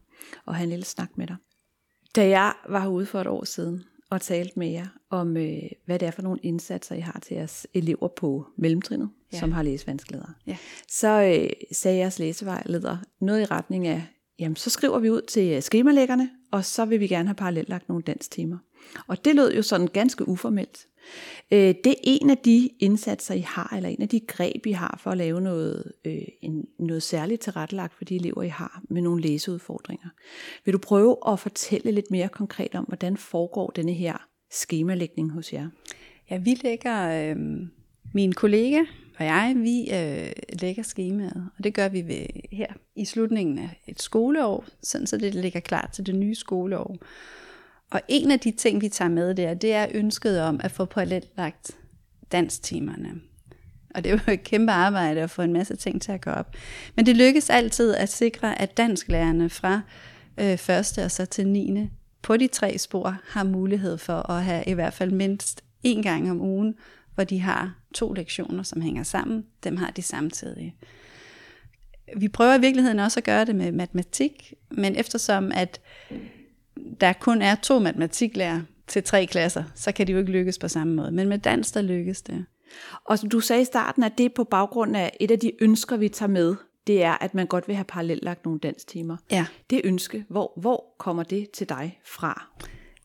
og 0.45 0.55
have 0.55 0.63
en 0.63 0.69
lille 0.69 0.85
snak 0.85 1.09
med 1.15 1.27
dig. 1.27 1.35
Da 2.15 2.27
jeg 2.27 2.53
var 2.69 2.79
herude 2.79 3.05
for 3.05 3.21
et 3.21 3.27
år 3.27 3.43
siden 3.45 3.83
og 4.09 4.21
talte 4.21 4.59
med 4.59 4.67
jer 4.67 4.87
om, 5.09 5.31
hvad 5.85 5.99
det 5.99 6.01
er 6.01 6.11
for 6.11 6.21
nogle 6.21 6.39
indsatser, 6.43 6.95
I 6.95 6.99
har 6.99 7.19
til 7.19 7.35
jeres 7.35 7.67
elever 7.73 8.07
på 8.07 8.47
mellemtrinnet, 8.57 9.09
ja. 9.33 9.39
som 9.39 9.51
har 9.51 9.63
læsevanskeligheder, 9.63 10.33
ja. 10.47 10.57
så 10.89 11.07
øh, 11.07 11.49
sagde 11.71 11.97
jeres 11.97 12.19
læsevejleder 12.19 12.97
noget 13.21 13.41
i 13.41 13.45
retning 13.45 13.87
af, 13.87 14.03
jamen 14.39 14.55
så 14.55 14.69
skriver 14.69 14.99
vi 14.99 15.09
ud 15.09 15.21
til 15.21 15.63
skemalæggerne, 15.63 16.29
og 16.51 16.65
så 16.65 16.85
vil 16.85 16.99
vi 16.99 17.07
gerne 17.07 17.27
have 17.27 17.35
parallellagt 17.35 17.89
nogle 17.89 18.03
danstimer. 18.03 18.57
Og 19.07 19.25
det 19.25 19.35
lød 19.35 19.53
jo 19.53 19.61
sådan 19.61 19.87
ganske 19.87 20.27
uformelt. 20.27 20.87
Øh, 21.51 21.75
det 21.83 21.87
er 21.87 21.95
en 22.03 22.29
af 22.29 22.37
de 22.37 22.69
indsatser, 22.79 23.33
I 23.33 23.39
har, 23.39 23.73
eller 23.75 23.89
en 23.89 24.01
af 24.01 24.09
de 24.09 24.19
greb, 24.19 24.65
I 24.65 24.71
har 24.71 24.99
for 25.03 25.11
at 25.11 25.17
lave 25.17 25.41
noget, 25.41 25.91
øh, 26.05 26.21
en, 26.41 26.65
noget 26.79 27.03
særligt 27.03 27.41
tilrettelagt 27.41 27.93
for 27.93 28.05
de 28.05 28.15
elever, 28.15 28.41
I 28.41 28.47
har 28.47 28.81
med 28.89 29.01
nogle 29.01 29.21
læseudfordringer. 29.21 30.09
Vil 30.65 30.73
du 30.73 30.77
prøve 30.77 31.17
at 31.27 31.39
fortælle 31.39 31.91
lidt 31.91 32.11
mere 32.11 32.29
konkret 32.29 32.75
om, 32.75 32.85
hvordan 32.85 33.17
foregår 33.17 33.69
denne 33.69 33.93
her 33.93 34.27
skemalægning 34.51 35.31
hos 35.31 35.53
jer? 35.53 35.69
Ja, 36.29 36.37
vi 36.37 36.53
lægger, 36.63 37.29
øh, 37.29 37.35
min 38.13 38.33
kollega 38.33 38.83
og 39.17 39.25
jeg, 39.25 39.53
vi 39.57 39.81
øh, 39.93 40.31
lægger 40.61 40.83
skemaet, 40.83 41.49
og 41.57 41.63
det 41.63 41.73
gør 41.73 41.89
vi 41.89 42.01
ved, 42.01 42.25
her 42.51 42.73
i 42.95 43.05
slutningen 43.05 43.59
af 43.59 43.83
et 43.87 44.01
skoleår, 44.01 44.65
sådan 44.83 45.07
så 45.07 45.17
det 45.17 45.35
ligger 45.35 45.59
klar 45.59 45.89
til 45.93 46.05
det 46.05 46.15
nye 46.15 46.35
skoleår. 46.35 46.97
Og 47.91 48.01
en 48.07 48.31
af 48.31 48.39
de 48.39 48.51
ting, 48.51 48.81
vi 48.81 48.89
tager 48.89 49.09
med 49.09 49.35
der, 49.35 49.53
det 49.53 49.73
er 49.73 49.87
ønsket 49.93 50.41
om 50.41 50.59
at 50.63 50.71
få 50.71 50.85
parallellagt 50.85 51.71
danstimerne. 52.31 53.21
Og 53.95 54.03
det 54.03 54.11
er 54.11 54.19
jo 54.27 54.33
et 54.33 54.43
kæmpe 54.43 54.71
arbejde 54.71 55.21
at 55.21 55.29
få 55.29 55.41
en 55.41 55.53
masse 55.53 55.75
ting 55.75 56.01
til 56.01 56.11
at 56.11 56.21
gå 56.21 56.29
op. 56.29 56.55
Men 56.95 57.05
det 57.05 57.17
lykkes 57.17 57.49
altid 57.49 57.95
at 57.95 58.09
sikre, 58.09 58.61
at 58.61 58.77
dansklærerne 58.77 59.49
fra 59.49 59.81
øh, 60.37 60.57
første 60.57 61.03
og 61.03 61.11
så 61.11 61.25
til 61.25 61.47
9. 61.47 61.89
på 62.21 62.37
de 62.37 62.47
tre 62.47 62.77
spor 62.77 63.17
har 63.27 63.43
mulighed 63.43 63.97
for 63.97 64.31
at 64.31 64.43
have 64.43 64.63
i 64.67 64.73
hvert 64.73 64.93
fald 64.93 65.11
mindst 65.11 65.63
en 65.83 66.03
gang 66.03 66.31
om 66.31 66.41
ugen, 66.41 66.75
hvor 67.15 67.23
de 67.23 67.39
har 67.39 67.75
to 67.93 68.13
lektioner, 68.13 68.63
som 68.63 68.81
hænger 68.81 69.03
sammen. 69.03 69.45
Dem 69.63 69.77
har 69.77 69.91
de 69.91 70.01
samtidig. 70.01 70.75
Vi 72.17 72.27
prøver 72.27 72.55
i 72.55 72.61
virkeligheden 72.61 72.99
også 72.99 73.19
at 73.19 73.23
gøre 73.23 73.45
det 73.45 73.55
med 73.55 73.71
matematik, 73.71 74.53
men 74.71 74.95
eftersom 74.95 75.51
at 75.55 75.81
der 77.01 77.13
kun 77.13 77.41
er 77.41 77.55
to 77.55 77.79
matematiklærer 77.79 78.61
til 78.87 79.03
tre 79.03 79.25
klasser, 79.25 79.63
så 79.75 79.91
kan 79.91 80.07
de 80.07 80.11
jo 80.11 80.17
ikke 80.17 80.31
lykkes 80.31 80.59
på 80.59 80.67
samme 80.67 80.93
måde. 80.95 81.11
Men 81.11 81.29
med 81.29 81.37
dans, 81.37 81.71
der 81.71 81.81
lykkes 81.81 82.21
det. 82.21 82.45
Og 83.05 83.19
som 83.19 83.29
du 83.29 83.39
sagde 83.39 83.61
i 83.61 83.65
starten, 83.65 84.03
at 84.03 84.17
det 84.17 84.25
er 84.25 84.29
på 84.35 84.43
baggrund 84.43 84.97
af 84.97 85.17
et 85.19 85.31
af 85.31 85.39
de 85.39 85.51
ønsker, 85.63 85.97
vi 85.97 86.09
tager 86.09 86.29
med, 86.29 86.55
det 86.87 87.03
er, 87.03 87.23
at 87.23 87.33
man 87.33 87.47
godt 87.47 87.67
vil 87.67 87.75
have 87.75 87.85
parallellagt 87.85 88.45
nogle 88.45 88.59
danstimer. 88.59 89.17
Ja. 89.31 89.45
Det 89.69 89.81
ønske, 89.83 90.25
hvor, 90.29 90.53
hvor 90.57 90.95
kommer 90.97 91.23
det 91.23 91.51
til 91.51 91.69
dig 91.69 91.99
fra? 92.05 92.47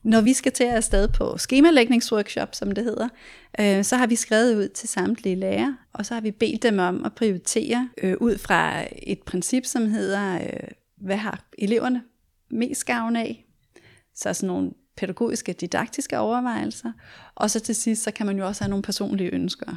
Når 0.03 0.21
vi 0.21 0.33
skal 0.33 0.51
til 0.51 0.63
at 0.63 0.75
afsted 0.75 1.07
på 1.07 1.37
skemalægningsworkshop, 1.37 2.55
som 2.55 2.71
det 2.71 2.83
hedder, 2.83 3.09
øh, 3.59 3.83
så 3.83 3.95
har 3.95 4.07
vi 4.07 4.15
skrevet 4.15 4.55
ud 4.55 4.67
til 4.67 4.89
samtlige 4.89 5.35
lærere, 5.35 5.77
og 5.93 6.05
så 6.05 6.13
har 6.13 6.21
vi 6.21 6.31
bedt 6.31 6.63
dem 6.63 6.79
om 6.79 7.05
at 7.05 7.13
prioritere 7.13 7.89
øh, 8.03 8.15
ud 8.19 8.37
fra 8.37 8.83
et 9.03 9.21
princip, 9.21 9.65
som 9.65 9.89
hedder, 9.89 10.35
øh, 10.35 10.67
hvad 10.97 11.17
har 11.17 11.43
eleverne 11.57 12.03
mest 12.49 12.85
gavn 12.85 13.15
af? 13.15 13.42
Så 14.15 14.33
sådan 14.33 14.47
nogle 14.47 14.71
pædagogiske, 14.97 15.53
didaktiske 15.53 16.19
overvejelser. 16.19 16.91
Og 17.35 17.51
så 17.51 17.59
til 17.59 17.75
sidst, 17.75 18.03
så 18.03 18.11
kan 18.11 18.25
man 18.25 18.37
jo 18.37 18.47
også 18.47 18.63
have 18.63 18.69
nogle 18.69 18.83
personlige 18.83 19.33
ønsker. 19.33 19.75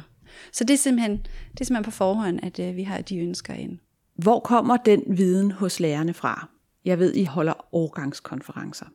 Så 0.51 0.63
det 0.63 0.73
er 0.73 0.77
simpelthen, 0.77 1.11
det 1.51 1.61
er 1.61 1.65
simpelthen 1.65 1.83
på 1.83 1.91
forhånd, 1.91 2.39
at 2.43 2.59
øh, 2.59 2.75
vi 2.75 2.83
har 2.83 3.01
de 3.01 3.17
ønsker 3.17 3.53
ind. 3.53 3.79
Hvor 4.15 4.39
kommer 4.39 4.77
den 4.77 5.03
viden 5.07 5.51
hos 5.51 5.79
lærerne 5.79 6.13
fra? 6.13 6.49
Jeg 6.85 6.99
ved, 6.99 7.13
I 7.15 7.23
holder 7.23 7.75
årgangskonferencer. 7.75 8.85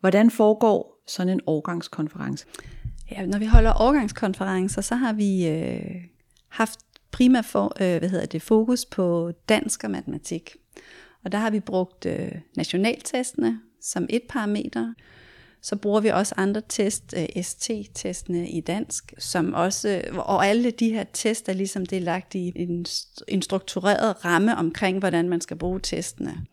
Hvordan 0.00 0.30
foregår 0.30 1.02
sådan 1.06 1.32
en 1.32 1.40
årgangskonference? 1.46 2.46
Ja, 3.10 3.26
når 3.26 3.38
vi 3.38 3.46
holder 3.46 3.80
årgangskonferencer, 3.80 4.80
så 4.80 4.94
har 4.94 5.12
vi 5.12 5.48
øh, 5.48 5.94
haft 6.48 6.78
primært 7.10 7.44
for, 7.44 7.64
øh, 7.80 7.98
hvad 7.98 8.08
hedder 8.08 8.26
det, 8.26 8.42
fokus 8.42 8.84
på 8.84 9.32
dansk 9.48 9.84
og 9.84 9.90
matematik. 9.90 10.56
Og 11.24 11.32
der 11.32 11.38
har 11.38 11.50
vi 11.50 11.60
brugt 11.60 12.06
øh, 12.06 12.32
nationaltestene 12.56 13.60
som 13.82 14.06
et 14.10 14.22
parameter. 14.28 14.94
Så 15.62 15.76
bruger 15.76 16.00
vi 16.00 16.08
også 16.08 16.34
andre 16.36 16.62
test, 16.68 17.14
øh, 17.16 17.42
ST-testene 17.42 18.48
i 18.48 18.60
dansk, 18.60 19.14
som 19.18 19.54
også, 19.54 20.02
og 20.12 20.46
alle 20.46 20.70
de 20.70 20.90
her 20.90 21.04
test 21.12 21.48
er 21.48 21.52
ligesom 21.52 21.86
det 21.86 21.98
er 21.98 22.02
lagt 22.02 22.34
i 22.34 22.52
en, 22.56 22.86
en 23.28 23.42
struktureret 23.42 24.24
ramme 24.24 24.56
omkring, 24.56 24.98
hvordan 24.98 25.28
man 25.28 25.40
skal 25.40 25.56
bruge 25.56 25.80
testene. 25.80 26.46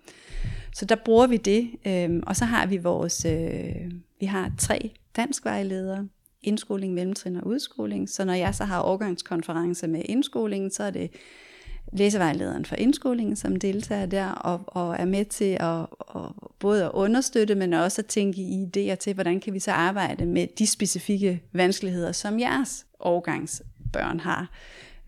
Så 0.73 0.85
der 0.85 0.95
bruger 1.05 1.27
vi 1.27 1.37
det, 1.37 1.69
øh, 1.87 2.23
og 2.27 2.35
så 2.35 2.45
har 2.45 2.65
vi 2.65 2.77
vores, 2.77 3.25
øh, 3.25 3.91
vi 4.19 4.25
har 4.25 4.51
tre 4.57 4.91
danskvejledere, 5.15 6.07
indskoling, 6.41 6.93
mellemtrin 6.93 7.35
og 7.35 7.47
udskoling. 7.47 8.09
Så 8.09 8.25
når 8.25 8.33
jeg 8.33 8.55
så 8.55 8.63
har 8.63 8.79
overgangskonference 8.79 9.87
med 9.87 10.01
indskolingen, 10.05 10.71
så 10.71 10.83
er 10.83 10.91
det 10.91 11.11
læsevejlederen 11.93 12.65
for 12.65 12.75
indskolingen, 12.75 13.35
som 13.35 13.55
deltager 13.55 14.05
der, 14.05 14.29
og, 14.29 14.61
og 14.67 14.95
er 14.99 15.05
med 15.05 15.25
til 15.25 15.57
at, 15.59 15.79
at 16.15 16.31
både 16.59 16.85
at 16.85 16.91
understøtte, 16.93 17.55
men 17.55 17.73
også 17.73 18.01
at 18.01 18.05
tænke 18.05 18.41
i 18.41 18.63
idéer 18.63 18.95
til, 18.95 19.13
hvordan 19.13 19.39
kan 19.39 19.53
vi 19.53 19.59
så 19.59 19.71
arbejde 19.71 20.25
med 20.25 20.47
de 20.59 20.67
specifikke 20.67 21.41
vanskeligheder, 21.53 22.11
som 22.11 22.39
jeres 22.39 22.85
årgangsbørn 22.99 24.19
har. 24.19 24.49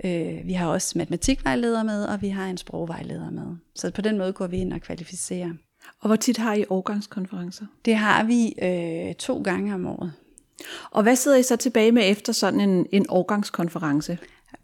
Øh, 0.04 0.48
vi 0.48 0.54
har 0.54 0.68
også 0.68 0.98
matematikvejledere 0.98 1.84
med, 1.84 2.06
og 2.06 2.22
vi 2.22 2.30
har 2.30 2.48
en 2.48 2.58
sprogvejleder 2.58 3.30
med. 3.30 3.56
Så 3.76 3.92
på 3.92 4.02
den 4.02 4.18
måde 4.18 4.34
går 4.34 4.48
vi 4.48 4.58
ind 4.58 4.74
og 4.74 4.82
kvalificerer. 4.82 5.50
Og 6.00 6.08
hvor 6.08 6.16
tit 6.16 6.38
har 6.38 6.54
I 6.54 6.66
årgangskonferencer? 6.70 7.66
Det 7.86 7.96
har 7.96 8.24
vi 8.24 8.54
øh, 8.62 9.16
to 9.16 9.42
gange 9.42 9.74
om 9.74 9.86
året. 9.86 10.14
Og 10.92 11.04
hvad 11.04 11.16
sidder 11.16 11.38
I 11.38 11.44
så 11.44 11.56
tilbage 11.56 11.92
med 11.92 12.04
efter 12.06 12.34
sådan 12.34 12.60
en, 12.60 12.88
en 12.92 13.06
årgangskonference? 13.10 14.18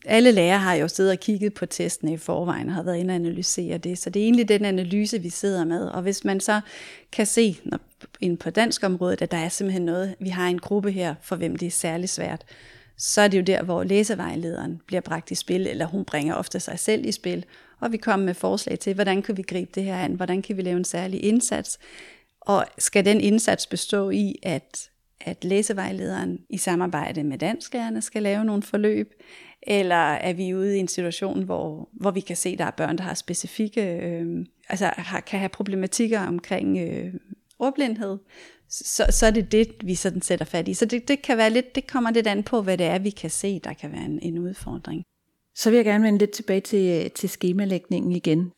Alle 0.05 0.31
lærere 0.31 0.59
har 0.59 0.73
jo 0.73 0.87
siddet 0.87 1.11
og 1.11 1.19
kigget 1.19 1.53
på 1.53 1.65
testene 1.65 2.13
i 2.13 2.17
forvejen 2.17 2.69
og 2.69 2.75
har 2.75 2.83
været 2.83 2.97
inde 2.97 3.11
og 3.11 3.15
analysere 3.15 3.77
det. 3.77 3.97
Så 3.97 4.09
det 4.09 4.19
er 4.19 4.23
egentlig 4.23 4.49
den 4.49 4.65
analyse, 4.65 5.21
vi 5.21 5.29
sidder 5.29 5.65
med. 5.65 5.87
Og 5.87 6.01
hvis 6.01 6.23
man 6.23 6.39
så 6.39 6.61
kan 7.11 7.25
se 7.25 7.57
når, 7.63 7.79
ind 8.19 8.37
på 8.37 8.49
dansk 8.49 8.83
område, 8.83 9.17
at 9.21 9.31
der 9.31 9.37
er 9.37 9.49
simpelthen 9.49 9.85
noget, 9.85 10.15
vi 10.19 10.29
har 10.29 10.47
en 10.47 10.59
gruppe 10.59 10.91
her, 10.91 11.15
for 11.21 11.35
hvem 11.35 11.55
det 11.55 11.65
er 11.65 11.71
særlig 11.71 12.09
svært, 12.09 12.45
så 12.97 13.21
er 13.21 13.27
det 13.27 13.37
jo 13.37 13.43
der, 13.43 13.63
hvor 13.63 13.83
læsevejlederen 13.83 14.81
bliver 14.85 15.01
bragt 15.01 15.31
i 15.31 15.35
spil, 15.35 15.67
eller 15.67 15.85
hun 15.85 16.05
bringer 16.05 16.35
ofte 16.35 16.59
sig 16.59 16.79
selv 16.79 17.05
i 17.05 17.11
spil, 17.11 17.45
og 17.79 17.91
vi 17.91 17.97
kommer 17.97 18.25
med 18.25 18.33
forslag 18.33 18.79
til, 18.79 18.93
hvordan 18.93 19.21
kan 19.21 19.37
vi 19.37 19.41
gribe 19.41 19.71
det 19.75 19.83
her 19.83 19.97
an, 19.97 20.13
hvordan 20.13 20.41
kan 20.41 20.57
vi 20.57 20.61
lave 20.61 20.77
en 20.77 20.83
særlig 20.83 21.23
indsats, 21.23 21.79
og 22.41 22.65
skal 22.77 23.05
den 23.05 23.21
indsats 23.21 23.67
bestå 23.67 24.09
i, 24.09 24.35
at, 24.43 24.89
at 25.21 25.43
læsevejlederen 25.43 26.39
i 26.49 26.57
samarbejde 26.57 27.23
med 27.23 27.37
dansklærerne 27.37 28.01
skal 28.01 28.23
lave 28.23 28.45
nogle 28.45 28.63
forløb, 28.63 29.13
eller 29.61 29.95
er 29.95 30.33
vi 30.33 30.53
ude 30.53 30.77
i 30.77 30.79
en 30.79 30.87
situation, 30.87 31.43
hvor, 31.43 31.89
hvor 31.93 32.11
vi 32.11 32.19
kan 32.19 32.35
se, 32.35 32.49
at 32.49 32.59
der 32.59 32.65
er 32.65 32.71
børn, 32.71 32.97
der 32.97 33.03
har 33.03 33.13
specifikke, 33.13 33.81
øh, 33.81 34.45
altså 34.69 34.91
har, 34.97 35.19
kan 35.19 35.39
have 35.39 35.49
problematikker 35.49 36.19
omkring 36.19 36.77
øh, 36.77 37.13
ordblindhed, 37.59 38.17
så, 38.69 39.05
så 39.09 39.25
er 39.25 39.31
det 39.31 39.51
det, 39.51 39.67
vi 39.83 39.95
sådan 39.95 40.21
sætter 40.21 40.45
fat 40.45 40.67
i. 40.67 40.73
Så 40.73 40.85
det, 40.85 41.07
det, 41.07 41.21
kan 41.21 41.37
være 41.37 41.49
lidt, 41.49 41.75
det 41.75 41.87
kommer 41.87 42.11
lidt 42.11 42.27
an 42.27 42.43
på, 42.43 42.61
hvad 42.61 42.77
det 42.77 42.85
er, 42.85 42.99
vi 42.99 43.09
kan 43.09 43.29
se, 43.29 43.59
der 43.59 43.73
kan 43.73 43.91
være 43.91 44.05
en, 44.05 44.19
en 44.21 44.37
udfordring. 44.37 45.03
Så 45.55 45.69
vil 45.69 45.77
jeg 45.77 45.85
gerne 45.85 46.03
vende 46.03 46.19
lidt 46.19 46.31
tilbage 46.31 46.61
til, 46.61 47.11
til 47.11 47.29
skemalægningen 47.29 48.11
igen. 48.11 48.51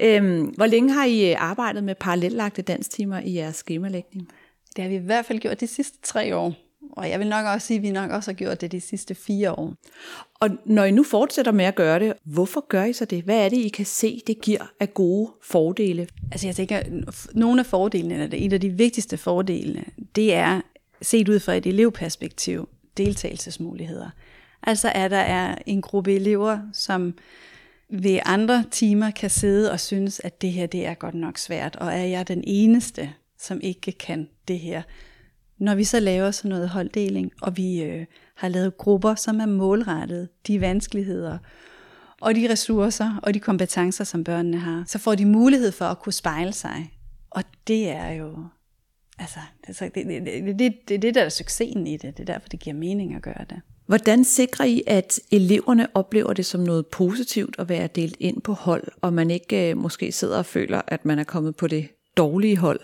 Øhm, 0.00 0.44
hvor 0.44 0.66
længe 0.66 0.92
har 0.92 1.04
I 1.04 1.30
øh, 1.30 1.36
arbejdet 1.38 1.84
med 1.84 1.94
parallellagte 1.94 2.62
danstimer 2.62 3.20
i 3.20 3.34
jeres 3.34 3.56
skemalægning? 3.56 4.28
Det 4.76 4.82
har 4.82 4.88
vi 4.88 4.96
i 4.96 4.98
hvert 4.98 5.24
fald 5.24 5.38
gjort 5.38 5.60
de 5.60 5.66
sidste 5.66 5.98
tre 6.02 6.36
år. 6.36 6.65
Og 6.96 7.10
jeg 7.10 7.18
vil 7.18 7.28
nok 7.28 7.46
også 7.46 7.66
sige, 7.66 7.76
at 7.76 7.82
vi 7.82 7.90
nok 7.90 8.10
også 8.10 8.30
har 8.30 8.34
gjort 8.34 8.60
det 8.60 8.72
de 8.72 8.80
sidste 8.80 9.14
fire 9.14 9.52
år. 9.52 9.74
Og 10.34 10.50
når 10.64 10.84
I 10.84 10.90
nu 10.90 11.02
fortsætter 11.02 11.52
med 11.52 11.64
at 11.64 11.74
gøre 11.74 11.98
det, 11.98 12.12
hvorfor 12.24 12.66
gør 12.68 12.84
I 12.84 12.92
så 12.92 13.04
det? 13.04 13.22
Hvad 13.22 13.44
er 13.44 13.48
det, 13.48 13.56
I 13.56 13.68
kan 13.68 13.86
se, 13.86 14.22
det 14.26 14.40
giver 14.40 14.72
af 14.80 14.94
gode 14.94 15.32
fordele? 15.42 16.08
Altså 16.32 16.46
jeg 16.46 16.56
tænker, 16.56 16.82
nogle 17.34 17.60
af 17.60 17.66
fordelene, 17.66 18.14
eller 18.14 18.36
en 18.36 18.52
af 18.52 18.60
de 18.60 18.70
vigtigste 18.70 19.16
fordele, 19.16 19.84
det 20.16 20.34
er 20.34 20.60
set 21.02 21.28
ud 21.28 21.40
fra 21.40 21.54
et 21.54 21.66
elevperspektiv, 21.66 22.68
deltagelsesmuligheder. 22.96 24.10
Altså 24.62 24.92
at 24.94 25.10
der 25.10 25.16
er 25.16 25.54
en 25.66 25.82
gruppe 25.82 26.14
elever, 26.14 26.58
som 26.72 27.14
ved 27.90 28.18
andre 28.24 28.64
timer 28.70 29.10
kan 29.10 29.30
sidde 29.30 29.72
og 29.72 29.80
synes, 29.80 30.20
at 30.24 30.42
det 30.42 30.52
her 30.52 30.66
det 30.66 30.86
er 30.86 30.94
godt 30.94 31.14
nok 31.14 31.38
svært, 31.38 31.76
og 31.76 31.86
er 31.86 32.04
jeg 32.04 32.28
den 32.28 32.44
eneste, 32.46 33.12
som 33.38 33.60
ikke 33.62 33.92
kan 33.92 34.28
det 34.48 34.58
her. 34.58 34.82
Når 35.58 35.74
vi 35.74 35.84
så 35.84 36.00
laver 36.00 36.30
sådan 36.30 36.48
noget 36.48 36.68
holddeling, 36.68 37.32
og 37.42 37.56
vi 37.56 37.82
øh, 37.82 38.06
har 38.34 38.48
lavet 38.48 38.76
grupper, 38.76 39.14
som 39.14 39.40
er 39.40 39.46
målrettet 39.46 40.28
de 40.46 40.60
vanskeligheder, 40.60 41.38
og 42.20 42.34
de 42.34 42.50
ressourcer 42.50 43.20
og 43.22 43.34
de 43.34 43.40
kompetencer, 43.40 44.04
som 44.04 44.24
børnene 44.24 44.58
har, 44.58 44.84
så 44.86 44.98
får 44.98 45.14
de 45.14 45.24
mulighed 45.24 45.72
for 45.72 45.84
at 45.84 45.98
kunne 45.98 46.12
spejle 46.12 46.52
sig. 46.52 46.92
Og 47.30 47.42
det 47.66 47.88
er 47.88 48.10
jo, 48.10 48.36
altså, 49.18 49.38
det, 49.66 49.94
det, 49.94 50.06
det, 50.06 50.58
det, 50.58 50.74
det, 50.88 51.02
det 51.02 51.14
der 51.14 51.22
er 51.22 51.28
succesen 51.28 51.86
i 51.86 51.96
det. 51.96 52.16
Det 52.16 52.28
er 52.28 52.32
derfor, 52.32 52.48
det 52.48 52.60
giver 52.60 52.76
mening 52.76 53.14
at 53.14 53.22
gøre 53.22 53.44
det. 53.50 53.60
Hvordan 53.86 54.24
sikrer 54.24 54.64
I, 54.64 54.82
at 54.86 55.20
eleverne 55.30 55.88
oplever 55.94 56.32
det 56.32 56.46
som 56.46 56.60
noget 56.60 56.86
positivt 56.86 57.56
at 57.58 57.68
være 57.68 57.86
delt 57.86 58.16
ind 58.20 58.40
på 58.40 58.52
hold, 58.52 58.84
og 59.00 59.12
man 59.12 59.30
ikke 59.30 59.70
øh, 59.70 59.76
måske 59.76 60.12
sidder 60.12 60.38
og 60.38 60.46
føler, 60.46 60.82
at 60.88 61.04
man 61.04 61.18
er 61.18 61.24
kommet 61.24 61.56
på 61.56 61.66
det 61.66 61.88
dårlige 62.16 62.56
hold? 62.56 62.80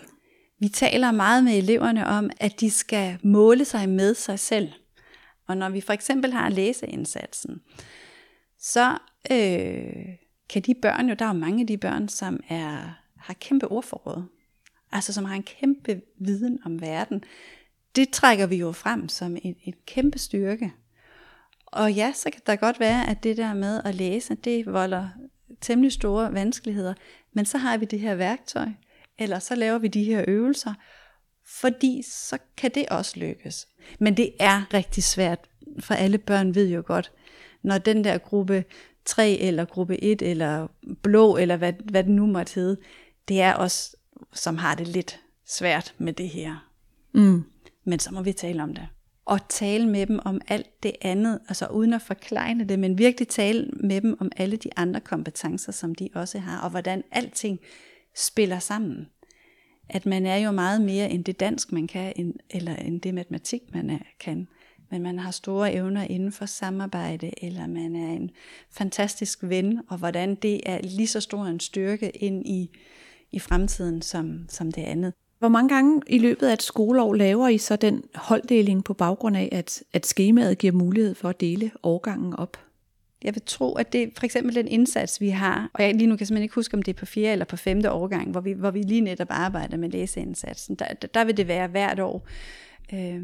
Vi 0.63 0.69
taler 0.69 1.11
meget 1.11 1.43
med 1.43 1.57
eleverne 1.57 2.07
om, 2.07 2.29
at 2.37 2.59
de 2.59 2.71
skal 2.71 3.17
måle 3.23 3.65
sig 3.65 3.89
med 3.89 4.13
sig 4.13 4.39
selv. 4.39 4.71
Og 5.47 5.57
når 5.57 5.69
vi 5.69 5.81
for 5.81 5.93
eksempel 5.93 6.33
har 6.33 6.49
læseindsatsen, 6.49 7.61
så 8.59 8.97
øh, 9.31 10.05
kan 10.49 10.61
de 10.61 10.73
børn 10.81 11.09
jo, 11.09 11.15
der 11.19 11.25
er 11.25 11.33
jo 11.33 11.39
mange 11.39 11.61
af 11.61 11.67
de 11.67 11.77
børn, 11.77 12.09
som 12.09 12.39
er, 12.49 12.99
har 13.17 13.33
kæmpe 13.33 13.67
ordforråd. 13.67 14.23
Altså 14.91 15.13
som 15.13 15.25
har 15.25 15.35
en 15.35 15.43
kæmpe 15.43 16.01
viden 16.19 16.59
om 16.65 16.81
verden. 16.81 17.23
Det 17.95 18.09
trækker 18.09 18.47
vi 18.47 18.55
jo 18.55 18.71
frem 18.71 19.09
som 19.09 19.37
en, 19.41 19.55
en 19.63 19.73
kæmpe 19.85 20.19
styrke. 20.19 20.73
Og 21.65 21.93
ja, 21.93 22.11
så 22.15 22.29
kan 22.29 22.41
der 22.45 22.55
godt 22.55 22.79
være, 22.79 23.09
at 23.09 23.23
det 23.23 23.37
der 23.37 23.53
med 23.53 23.81
at 23.85 23.95
læse, 23.95 24.35
det 24.35 24.65
volder 24.65 25.09
temmelig 25.61 25.91
store 25.91 26.33
vanskeligheder. 26.33 26.93
Men 27.33 27.45
så 27.45 27.57
har 27.57 27.77
vi 27.77 27.85
det 27.85 27.99
her 27.99 28.15
værktøj, 28.15 28.67
eller 29.19 29.39
så 29.39 29.55
laver 29.55 29.77
vi 29.77 29.87
de 29.87 30.03
her 30.03 30.25
øvelser, 30.27 30.73
fordi 31.45 32.03
så 32.07 32.37
kan 32.57 32.71
det 32.75 32.89
også 32.89 33.19
lykkes. 33.19 33.67
Men 33.99 34.17
det 34.17 34.33
er 34.39 34.73
rigtig 34.73 35.03
svært, 35.03 35.39
for 35.79 35.93
alle 35.93 36.17
børn 36.17 36.55
ved 36.55 36.69
jo 36.69 36.83
godt, 36.85 37.11
når 37.63 37.77
den 37.77 38.03
der 38.03 38.17
gruppe 38.17 38.65
3 39.05 39.37
eller 39.37 39.65
gruppe 39.65 40.03
1 40.03 40.21
eller 40.21 40.67
blå 41.01 41.37
eller 41.37 41.57
hvad, 41.57 41.73
hvad 41.85 42.03
det 42.03 42.11
nu 42.11 42.25
måtte 42.25 42.55
hedde, 42.55 42.77
det 43.27 43.41
er 43.41 43.55
os, 43.55 43.95
som 44.33 44.57
har 44.57 44.75
det 44.75 44.87
lidt 44.87 45.19
svært 45.47 45.93
med 45.97 46.13
det 46.13 46.29
her. 46.29 46.69
Mm. 47.13 47.43
Men 47.85 47.99
så 47.99 48.13
må 48.13 48.21
vi 48.21 48.33
tale 48.33 48.63
om 48.63 48.73
det 48.73 48.87
og 49.25 49.49
tale 49.49 49.87
med 49.87 50.05
dem 50.05 50.19
om 50.25 50.41
alt 50.47 50.83
det 50.83 50.91
andet, 51.01 51.39
altså 51.47 51.67
uden 51.67 51.93
at 51.93 52.01
forklejne 52.01 52.63
det, 52.63 52.79
men 52.79 52.97
virkelig 52.97 53.27
tale 53.27 53.69
med 53.73 54.01
dem 54.01 54.17
om 54.19 54.31
alle 54.37 54.57
de 54.57 54.69
andre 54.75 54.99
kompetencer, 54.99 55.71
som 55.71 55.95
de 55.95 56.09
også 56.13 56.39
har, 56.39 56.61
og 56.61 56.69
hvordan 56.69 57.03
alting 57.11 57.59
spiller 58.15 58.59
sammen. 58.59 59.07
At 59.89 60.05
man 60.05 60.25
er 60.25 60.37
jo 60.37 60.51
meget 60.51 60.81
mere 60.81 61.09
end 61.09 61.25
det 61.25 61.39
dansk, 61.39 61.71
man 61.71 61.87
kan, 61.87 62.13
end, 62.15 62.33
eller 62.49 62.75
end 62.75 63.01
det 63.01 63.13
matematik, 63.13 63.61
man 63.73 63.89
er, 63.89 63.99
kan. 64.19 64.47
Men 64.91 65.01
man 65.01 65.19
har 65.19 65.31
store 65.31 65.73
evner 65.73 66.03
inden 66.03 66.31
for 66.31 66.45
samarbejde, 66.45 67.43
eller 67.43 67.67
man 67.67 67.95
er 67.95 68.13
en 68.13 68.31
fantastisk 68.71 69.39
ven, 69.41 69.79
og 69.89 69.97
hvordan 69.97 70.35
det 70.35 70.61
er 70.65 70.79
lige 70.83 71.07
så 71.07 71.19
stor 71.19 71.45
en 71.45 71.59
styrke 71.59 72.09
ind 72.09 72.47
i, 72.47 72.69
i 73.31 73.39
fremtiden 73.39 74.01
som, 74.01 74.45
som 74.49 74.71
det 74.71 74.81
andet. 74.81 75.13
Hvor 75.39 75.47
mange 75.49 75.75
gange 75.75 76.01
i 76.07 76.17
løbet 76.17 76.47
af 76.47 76.53
et 76.53 76.61
skoleår 76.61 77.13
laver 77.13 77.47
I 77.47 77.57
så 77.57 77.75
den 77.75 78.03
holddeling 78.15 78.83
på 78.83 78.93
baggrund 78.93 79.37
af, 79.37 79.49
at, 79.51 79.83
at 79.93 80.05
skemaet 80.05 80.57
giver 80.57 80.73
mulighed 80.73 81.15
for 81.15 81.29
at 81.29 81.41
dele 81.41 81.71
årgangen 81.83 82.35
op? 82.35 82.57
Jeg 83.23 83.35
vil 83.35 83.43
tro, 83.45 83.73
at 83.73 83.93
det 83.93 84.11
for 84.17 84.25
eksempel 84.25 84.55
den 84.55 84.67
indsats, 84.67 85.21
vi 85.21 85.29
har, 85.29 85.69
og 85.73 85.83
jeg 85.83 85.95
lige 85.95 86.07
nu 86.07 86.17
kan 86.17 86.27
simpelthen 86.27 86.43
ikke 86.43 86.55
huske, 86.55 86.77
om 86.77 86.81
det 86.81 86.93
er 86.93 86.99
på 86.99 87.05
fjerde 87.05 87.31
eller 87.31 87.45
på 87.45 87.57
femte 87.57 87.91
årgang, 87.91 88.31
hvor 88.31 88.41
vi, 88.41 88.51
hvor 88.51 88.71
vi 88.71 88.81
lige 88.81 89.01
netop 89.01 89.27
arbejder 89.29 89.77
med 89.77 89.89
læseindsatsen, 89.89 90.75
der, 90.75 90.85
der, 91.13 91.25
vil 91.25 91.37
det 91.37 91.47
være 91.47 91.67
hvert 91.67 91.99
år. 91.99 92.27
Øh, 92.93 93.23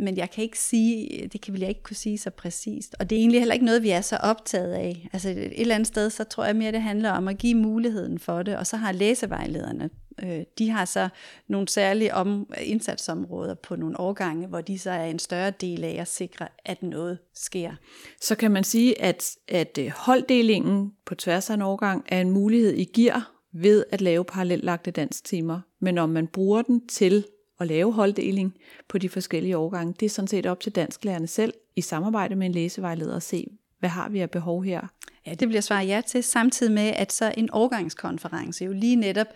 men 0.00 0.16
jeg 0.16 0.30
kan 0.30 0.44
ikke 0.44 0.58
sige, 0.58 1.26
det 1.32 1.40
kan 1.40 1.52
vil 1.54 1.60
jeg 1.60 1.68
ikke 1.68 1.82
kunne 1.82 1.96
sige 1.96 2.18
så 2.18 2.30
præcist. 2.30 2.96
Og 2.98 3.10
det 3.10 3.16
er 3.16 3.20
egentlig 3.20 3.40
heller 3.40 3.54
ikke 3.54 3.66
noget, 3.66 3.82
vi 3.82 3.90
er 3.90 4.00
så 4.00 4.16
optaget 4.16 4.72
af. 4.72 5.08
Altså 5.12 5.28
et 5.30 5.60
eller 5.60 5.74
andet 5.74 5.86
sted, 5.86 6.10
så 6.10 6.24
tror 6.24 6.44
jeg 6.44 6.56
mere, 6.56 6.72
det 6.72 6.82
handler 6.82 7.10
om 7.10 7.28
at 7.28 7.38
give 7.38 7.54
muligheden 7.54 8.18
for 8.18 8.42
det, 8.42 8.56
og 8.56 8.66
så 8.66 8.76
har 8.76 8.92
læsevejlederne 8.92 9.90
Øh, 10.22 10.44
de 10.58 10.70
har 10.70 10.84
så 10.84 11.08
nogle 11.48 11.68
særlige 11.68 12.14
om, 12.14 12.52
indsatsområder 12.60 13.54
på 13.54 13.76
nogle 13.76 14.00
årgange, 14.00 14.46
hvor 14.46 14.60
de 14.60 14.78
så 14.78 14.90
er 14.90 15.04
en 15.04 15.18
større 15.18 15.50
del 15.50 15.84
af 15.84 15.96
at 16.00 16.08
sikre, 16.08 16.48
at 16.64 16.82
noget 16.82 17.18
sker. 17.34 17.72
Så 18.20 18.34
kan 18.34 18.50
man 18.50 18.64
sige, 18.64 19.02
at, 19.02 19.36
at 19.48 19.78
øh, 19.80 19.92
holddelingen 19.96 20.92
på 21.06 21.14
tværs 21.14 21.50
af 21.50 21.54
en 21.54 21.62
årgang 21.62 22.04
er 22.08 22.20
en 22.20 22.30
mulighed, 22.30 22.72
I 22.72 22.84
giver 22.84 23.32
ved 23.52 23.84
at 23.90 24.00
lave 24.00 24.24
parallellagte 24.24 24.90
danstimer. 24.90 25.60
Men 25.80 25.98
om 25.98 26.08
man 26.08 26.26
bruger 26.26 26.62
den 26.62 26.86
til 26.86 27.26
at 27.60 27.66
lave 27.66 27.92
holddeling 27.92 28.54
på 28.88 28.98
de 28.98 29.08
forskellige 29.08 29.56
årgange, 29.56 29.94
det 30.00 30.06
er 30.06 30.10
sådan 30.10 30.28
set 30.28 30.46
op 30.46 30.60
til 30.60 30.72
dansklærerne 30.72 31.26
selv 31.26 31.54
i 31.76 31.80
samarbejde 31.80 32.36
med 32.36 32.46
en 32.46 32.52
læsevejleder 32.52 33.16
at 33.16 33.22
se, 33.22 33.46
hvad 33.78 33.90
har 33.90 34.08
vi 34.08 34.20
af 34.20 34.30
behov 34.30 34.64
her? 34.64 34.80
Ja, 35.26 35.34
det 35.34 35.48
bliver 35.48 35.60
svaret 35.60 35.88
ja 35.88 36.02
til, 36.06 36.22
samtidig 36.22 36.72
med, 36.72 36.92
at 36.96 37.12
så 37.12 37.34
en 37.36 37.48
årgangskonference 37.52 38.64
jo 38.64 38.72
lige 38.72 38.96
netop 38.96 39.26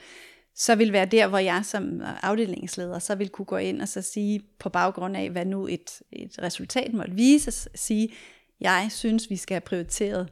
så 0.54 0.74
vil 0.74 0.92
være 0.92 1.06
der, 1.06 1.26
hvor 1.26 1.38
jeg 1.38 1.64
som 1.64 2.02
afdelingsleder, 2.22 2.98
så 2.98 3.14
vil 3.14 3.28
kunne 3.28 3.44
gå 3.44 3.56
ind 3.56 3.82
og 3.82 3.88
så 3.88 4.02
sige, 4.02 4.40
på 4.58 4.68
baggrund 4.68 5.16
af, 5.16 5.30
hvad 5.30 5.44
nu 5.44 5.66
et, 5.66 6.02
et 6.12 6.42
resultat 6.42 6.92
måtte 6.92 7.12
vise, 7.12 7.68
sige, 7.74 8.12
jeg 8.60 8.88
synes, 8.90 9.30
vi 9.30 9.36
skal 9.36 9.54
have 9.54 9.60
prioriteret 9.60 10.28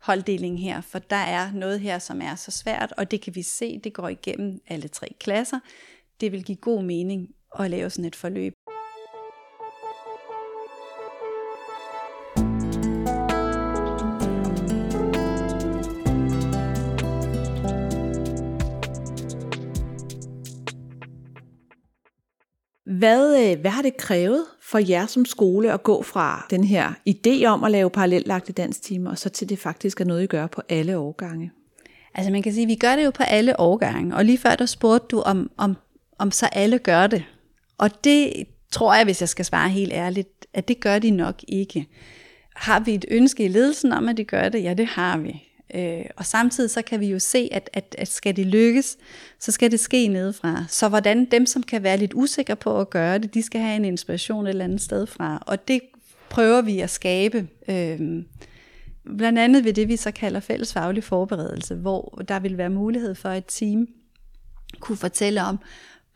holddeling 0.00 0.60
her, 0.60 0.80
for 0.80 0.98
der 0.98 1.16
er 1.16 1.52
noget 1.52 1.80
her, 1.80 1.98
som 1.98 2.20
er 2.22 2.34
så 2.34 2.50
svært, 2.50 2.94
og 2.96 3.10
det 3.10 3.20
kan 3.20 3.34
vi 3.34 3.42
se, 3.42 3.80
det 3.84 3.92
går 3.92 4.08
igennem 4.08 4.60
alle 4.68 4.88
tre 4.88 5.14
klasser 5.20 5.58
det 6.20 6.32
vil 6.32 6.44
give 6.44 6.56
god 6.56 6.82
mening 6.82 7.28
at 7.58 7.70
lave 7.70 7.90
sådan 7.90 8.04
et 8.04 8.16
forløb. 8.16 8.52
Hvad, 22.98 23.50
øh, 23.50 23.60
hvad 23.60 23.70
har 23.70 23.82
det 23.82 23.96
krævet 23.96 24.44
for 24.62 24.78
jer 24.78 25.06
som 25.06 25.24
skole 25.24 25.72
at 25.72 25.82
gå 25.82 26.02
fra 26.02 26.46
den 26.50 26.64
her 26.64 26.92
idé 27.08 27.44
om 27.44 27.64
at 27.64 27.70
lave 27.70 27.90
parallellagte 27.90 28.52
danstimer, 28.52 29.10
og 29.10 29.18
så 29.18 29.28
til 29.28 29.48
det 29.48 29.58
faktisk 29.58 30.00
er 30.00 30.04
noget, 30.04 30.22
I 30.22 30.26
gør 30.26 30.46
på 30.46 30.62
alle 30.68 30.98
årgange? 30.98 31.52
Altså 32.14 32.32
man 32.32 32.42
kan 32.42 32.52
sige, 32.52 32.62
at 32.62 32.68
vi 32.68 32.74
gør 32.74 32.96
det 32.96 33.04
jo 33.04 33.10
på 33.10 33.22
alle 33.22 33.60
årgange, 33.60 34.16
og 34.16 34.24
lige 34.24 34.38
før 34.38 34.54
der 34.54 34.66
spurgte 34.66 35.06
du, 35.10 35.20
om, 35.20 35.50
om 35.56 35.76
om 36.18 36.30
så 36.30 36.46
alle 36.46 36.78
gør 36.78 37.06
det. 37.06 37.24
Og 37.78 38.04
det 38.04 38.46
tror 38.70 38.94
jeg, 38.94 39.04
hvis 39.04 39.20
jeg 39.20 39.28
skal 39.28 39.44
svare 39.44 39.68
helt 39.68 39.92
ærligt, 39.92 40.46
at 40.54 40.68
det 40.68 40.80
gør 40.80 40.98
de 40.98 41.10
nok 41.10 41.42
ikke. 41.48 41.86
Har 42.56 42.80
vi 42.80 42.94
et 42.94 43.04
ønske 43.10 43.44
i 43.44 43.48
ledelsen 43.48 43.92
om, 43.92 44.08
at 44.08 44.16
de 44.16 44.24
gør 44.24 44.48
det? 44.48 44.62
Ja, 44.62 44.74
det 44.74 44.86
har 44.86 45.18
vi. 45.18 45.42
Øh, 45.74 46.04
og 46.16 46.26
samtidig 46.26 46.70
så 46.70 46.82
kan 46.82 47.00
vi 47.00 47.06
jo 47.06 47.18
se, 47.18 47.48
at, 47.52 47.70
at, 47.72 47.94
at 47.98 48.08
skal 48.08 48.36
det 48.36 48.46
lykkes, 48.46 48.96
så 49.40 49.52
skal 49.52 49.70
det 49.70 49.80
ske 49.80 50.08
nedefra. 50.08 50.64
Så 50.68 50.88
hvordan 50.88 51.24
dem, 51.24 51.46
som 51.46 51.62
kan 51.62 51.82
være 51.82 51.96
lidt 51.96 52.14
usikre 52.14 52.56
på 52.56 52.80
at 52.80 52.90
gøre 52.90 53.18
det, 53.18 53.34
de 53.34 53.42
skal 53.42 53.60
have 53.60 53.76
en 53.76 53.84
inspiration 53.84 54.46
et 54.46 54.50
eller 54.50 54.64
andet 54.64 54.80
sted 54.80 55.06
fra. 55.06 55.42
Og 55.46 55.68
det 55.68 55.80
prøver 56.30 56.62
vi 56.62 56.80
at 56.80 56.90
skabe. 56.90 57.48
Øh, 57.68 57.98
blandt 59.16 59.38
andet 59.38 59.64
ved 59.64 59.72
det, 59.72 59.88
vi 59.88 59.96
så 59.96 60.10
kalder 60.10 60.40
fælles 60.40 60.72
faglig 60.72 61.04
forberedelse, 61.04 61.74
hvor 61.74 62.22
der 62.28 62.38
vil 62.38 62.58
være 62.58 62.70
mulighed 62.70 63.14
for, 63.14 63.28
at 63.28 63.38
et 63.38 63.44
team 63.48 63.86
kunne 64.80 64.98
fortælle 64.98 65.42
om, 65.42 65.58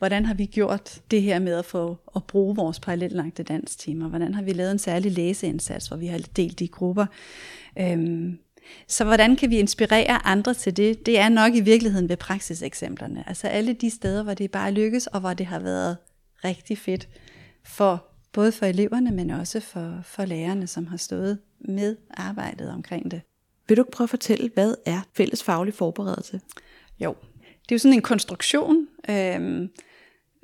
hvordan 0.03 0.27
har 0.27 0.35
vi 0.35 0.47
gjort 0.47 1.01
det 1.11 1.23
her 1.23 1.39
med 1.39 1.59
at 1.59 1.65
få 1.65 1.97
at 2.17 2.25
bruge 2.25 2.57
vores 2.57 2.81
parallellagte 2.81 3.43
danstimer? 3.43 4.09
Hvordan 4.09 4.35
har 4.35 4.43
vi 4.43 4.53
lavet 4.53 4.73
en 4.73 4.79
særlig 4.79 5.13
læseindsats, 5.13 5.87
hvor 5.87 5.97
vi 5.97 6.07
har 6.07 6.21
delt 6.37 6.59
de 6.59 6.69
grupper? 6.69 7.07
Øhm, 7.79 8.39
så 8.89 9.05
hvordan 9.05 9.37
kan 9.37 9.51
vi 9.51 9.59
inspirere 9.59 10.27
andre 10.27 10.55
til 10.55 10.77
det? 10.77 11.07
Det 11.07 11.19
er 11.19 11.29
nok 11.29 11.55
i 11.55 11.61
virkeligheden 11.61 12.09
ved 12.09 12.17
praksiseksemplerne. 12.17 13.25
Altså 13.29 13.47
alle 13.47 13.73
de 13.73 13.91
steder, 13.91 14.23
hvor 14.23 14.35
det 14.35 14.51
bare 14.51 14.73
lykkes, 14.73 15.07
og 15.07 15.21
hvor 15.21 15.35
det 15.35 15.47
har 15.47 15.59
været 15.59 15.97
rigtig 16.45 16.79
fedt 16.79 17.09
for 17.65 18.07
både 18.33 18.53
for 18.53 18.67
eleverne, 18.67 19.11
men 19.11 19.31
også 19.31 19.61
for, 19.61 20.01
for 20.05 20.25
lærerne, 20.25 20.67
som 20.67 20.87
har 20.87 20.97
stået 20.97 21.39
med 21.61 21.97
arbejdet 22.11 22.71
omkring 22.71 23.11
det. 23.11 23.21
Vil 23.69 23.77
du 23.77 23.85
prøve 23.93 24.07
at 24.07 24.11
fortælle, 24.11 24.51
hvad 24.55 24.75
er 24.87 25.01
fælles 25.17 25.43
faglig 25.43 25.75
forberedelse? 25.75 26.41
Jo, 27.01 27.15
det 27.41 27.73
er 27.73 27.77
jo 27.77 27.79
sådan 27.79 27.95
en 27.95 28.03
konstruktion, 28.03 28.87
øhm, 29.09 29.71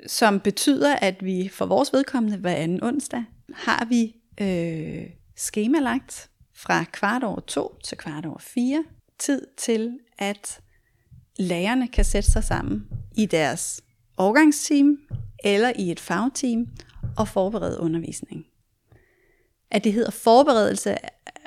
som 0.07 0.39
betyder, 0.39 0.95
at 0.95 1.25
vi 1.25 1.49
for 1.53 1.65
vores 1.65 1.93
vedkommende 1.93 2.37
hver 2.37 2.55
anden 2.55 2.83
onsdag 2.83 3.23
har 3.53 3.85
vi 3.85 4.15
øh, 4.41 5.05
skemalagt 5.35 6.29
fra 6.55 6.83
kvart 6.83 7.23
over 7.23 7.39
to 7.39 7.75
til 7.83 7.97
kvart 7.97 8.25
over 8.25 8.39
fire 8.39 8.83
tid 9.19 9.47
til, 9.57 9.99
at 10.17 10.59
lærerne 11.37 11.87
kan 11.87 12.05
sætte 12.05 12.31
sig 12.31 12.43
sammen 12.43 12.87
i 13.17 13.25
deres 13.25 13.81
overgangsteam 14.17 14.97
eller 15.43 15.71
i 15.75 15.91
et 15.91 15.99
fagteam 15.99 16.67
og 17.17 17.27
forberede 17.27 17.79
undervisning. 17.79 18.45
At 19.71 19.83
det 19.83 19.93
hedder 19.93 20.11
forberedelse 20.11 20.97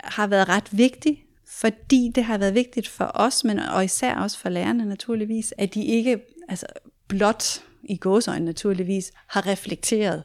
har 0.04 0.26
været 0.26 0.48
ret 0.48 0.78
vigtigt, 0.78 1.20
fordi 1.46 2.12
det 2.14 2.24
har 2.24 2.38
været 2.38 2.54
vigtigt 2.54 2.88
for 2.88 3.10
os, 3.14 3.44
men 3.44 3.58
og 3.58 3.84
især 3.84 4.14
også 4.14 4.38
for 4.38 4.48
lærerne 4.48 4.84
naturligvis, 4.84 5.54
at 5.58 5.74
de 5.74 5.84
ikke 5.84 6.20
altså 6.48 6.66
blot 7.08 7.62
i 7.84 7.96
gåsøjne 7.96 8.44
naturligvis 8.44 9.12
har 9.28 9.46
reflekteret, 9.46 10.22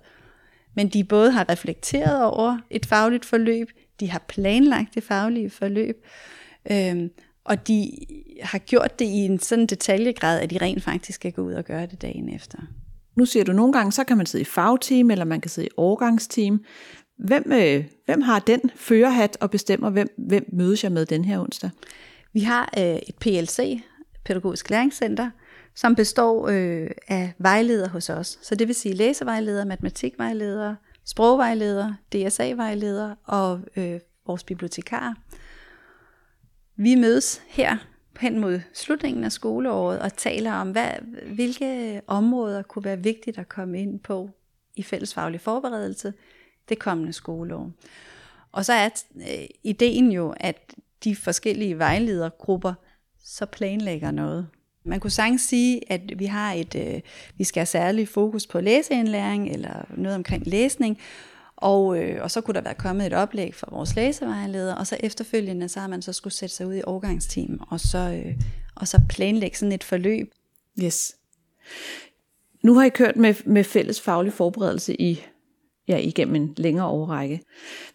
men 0.75 0.87
de 0.87 1.03
både 1.03 1.31
har 1.31 1.49
reflekteret 1.49 2.25
over 2.25 2.57
et 2.69 2.85
fagligt 2.85 3.25
forløb, 3.25 3.69
de 3.99 4.09
har 4.09 4.25
planlagt 4.27 4.95
det 4.95 5.03
faglige 5.03 5.49
forløb, 5.49 6.05
øhm, 6.71 7.09
og 7.45 7.67
de 7.67 7.91
har 8.41 8.57
gjort 8.57 8.99
det 8.99 9.05
i 9.05 9.17
en 9.17 9.39
sådan 9.39 9.65
detaljegrad, 9.65 10.39
at 10.39 10.49
de 10.49 10.57
rent 10.57 10.83
faktisk 10.83 11.15
skal 11.15 11.31
gå 11.31 11.41
ud 11.41 11.53
og 11.53 11.65
gøre 11.65 11.85
det 11.85 12.01
dagen 12.01 12.35
efter. 12.35 12.57
Nu 13.15 13.25
siger 13.25 13.43
du, 13.43 13.51
nogle 13.51 13.73
gange 13.73 13.91
så 13.91 14.03
kan 14.03 14.17
man 14.17 14.25
sidde 14.25 14.41
i 14.41 14.45
fagteam, 14.45 15.11
eller 15.11 15.25
man 15.25 15.41
kan 15.41 15.49
sidde 15.49 15.67
i 15.67 15.71
årgangsteam. 15.77 16.63
Hvem, 17.17 17.51
øh, 17.51 17.85
hvem 18.05 18.21
har 18.21 18.39
den 18.39 18.61
førerhat 18.75 19.37
og 19.41 19.51
bestemmer, 19.51 19.89
hvem, 19.89 20.07
hvem 20.17 20.49
mødes 20.53 20.83
jeg 20.83 20.91
med 20.91 21.05
den 21.05 21.25
her 21.25 21.39
onsdag? 21.39 21.69
Vi 22.33 22.39
har 22.39 22.73
øh, 22.77 22.95
et 22.95 23.15
PLC, 23.19 23.79
Pædagogisk 24.25 24.69
Læringscenter, 24.69 25.29
som 25.77 25.95
består 25.95 26.47
øh, 26.47 26.89
af 27.07 27.33
vejledere 27.37 27.89
hos 27.89 28.09
os. 28.09 28.39
Så 28.41 28.55
det 28.55 28.67
vil 28.67 28.75
sige 28.75 28.95
læsevejledere, 28.95 29.65
matematikvejledere, 29.65 30.75
sprogvejledere, 31.05 31.97
DSA-vejledere 32.13 33.15
og 33.23 33.59
øh, 33.75 33.99
vores 34.27 34.43
bibliotekarer. 34.43 35.13
Vi 36.75 36.95
mødes 36.95 37.41
her 37.47 37.77
hen 38.19 38.39
mod 38.39 38.59
slutningen 38.73 39.23
af 39.23 39.31
skoleåret 39.31 39.99
og 39.99 40.13
taler 40.13 40.53
om, 40.53 40.71
hvad, 40.71 40.91
hvilke 41.35 42.01
områder 42.07 42.61
kunne 42.61 42.85
være 42.85 43.03
vigtigt 43.03 43.37
at 43.37 43.49
komme 43.49 43.81
ind 43.81 43.99
på 43.99 44.29
i 44.75 44.83
fællesfaglig 44.83 45.41
forberedelse 45.41 46.13
det 46.69 46.79
kommende 46.79 47.13
skoleår. 47.13 47.71
Og 48.51 48.65
så 48.65 48.73
er 48.73 48.89
øh, 49.15 49.47
ideen 49.63 50.11
jo, 50.11 50.33
at 50.37 50.75
de 51.03 51.15
forskellige 51.15 51.79
vejledergrupper 51.79 52.73
så 53.23 53.45
planlægger 53.45 54.11
noget. 54.11 54.47
Man 54.87 54.99
kunne 54.99 55.11
sagtens 55.11 55.41
sige, 55.41 55.91
at 55.91 56.01
vi 56.19 56.25
har 56.25 56.53
et, 56.53 56.75
øh, 56.75 57.01
vi 57.37 57.43
skal 57.43 57.59
have 57.59 57.65
særlig 57.65 58.07
fokus 58.07 58.47
på 58.47 58.61
læseindlæring 58.61 59.49
eller 59.49 59.85
noget 59.97 60.15
omkring 60.15 60.47
læsning, 60.47 60.97
og, 61.55 61.99
øh, 61.99 62.23
og 62.23 62.31
så 62.31 62.41
kunne 62.41 62.53
der 62.53 62.61
være 62.61 62.73
kommet 62.73 63.07
et 63.07 63.13
oplæg 63.13 63.55
fra 63.55 63.67
vores 63.71 63.95
læsevejleder, 63.95 64.75
og 64.75 64.87
så 64.87 64.97
efterfølgende, 64.99 65.69
så 65.69 65.79
har 65.79 65.87
man 65.87 66.01
så 66.01 66.13
skulle 66.13 66.33
sætte 66.33 66.55
sig 66.55 66.67
ud 66.67 66.75
i 66.75 66.81
overgangsteam, 66.83 67.59
og 67.69 67.79
så, 67.79 68.21
øh, 68.25 68.33
og 68.75 68.87
så 68.87 69.01
planlægge 69.09 69.57
sådan 69.57 69.71
et 69.71 69.83
forløb. 69.83 70.31
Yes. 70.83 71.15
Nu 72.63 72.73
har 72.73 72.85
I 72.85 72.89
kørt 72.89 73.15
med, 73.15 73.35
med 73.45 73.63
fælles 73.63 74.01
faglig 74.01 74.33
forberedelse 74.33 75.01
i 75.01 75.23
ja, 75.87 75.97
igennem 75.97 76.35
en 76.35 76.53
længere 76.57 76.87
overrække. 76.87 77.41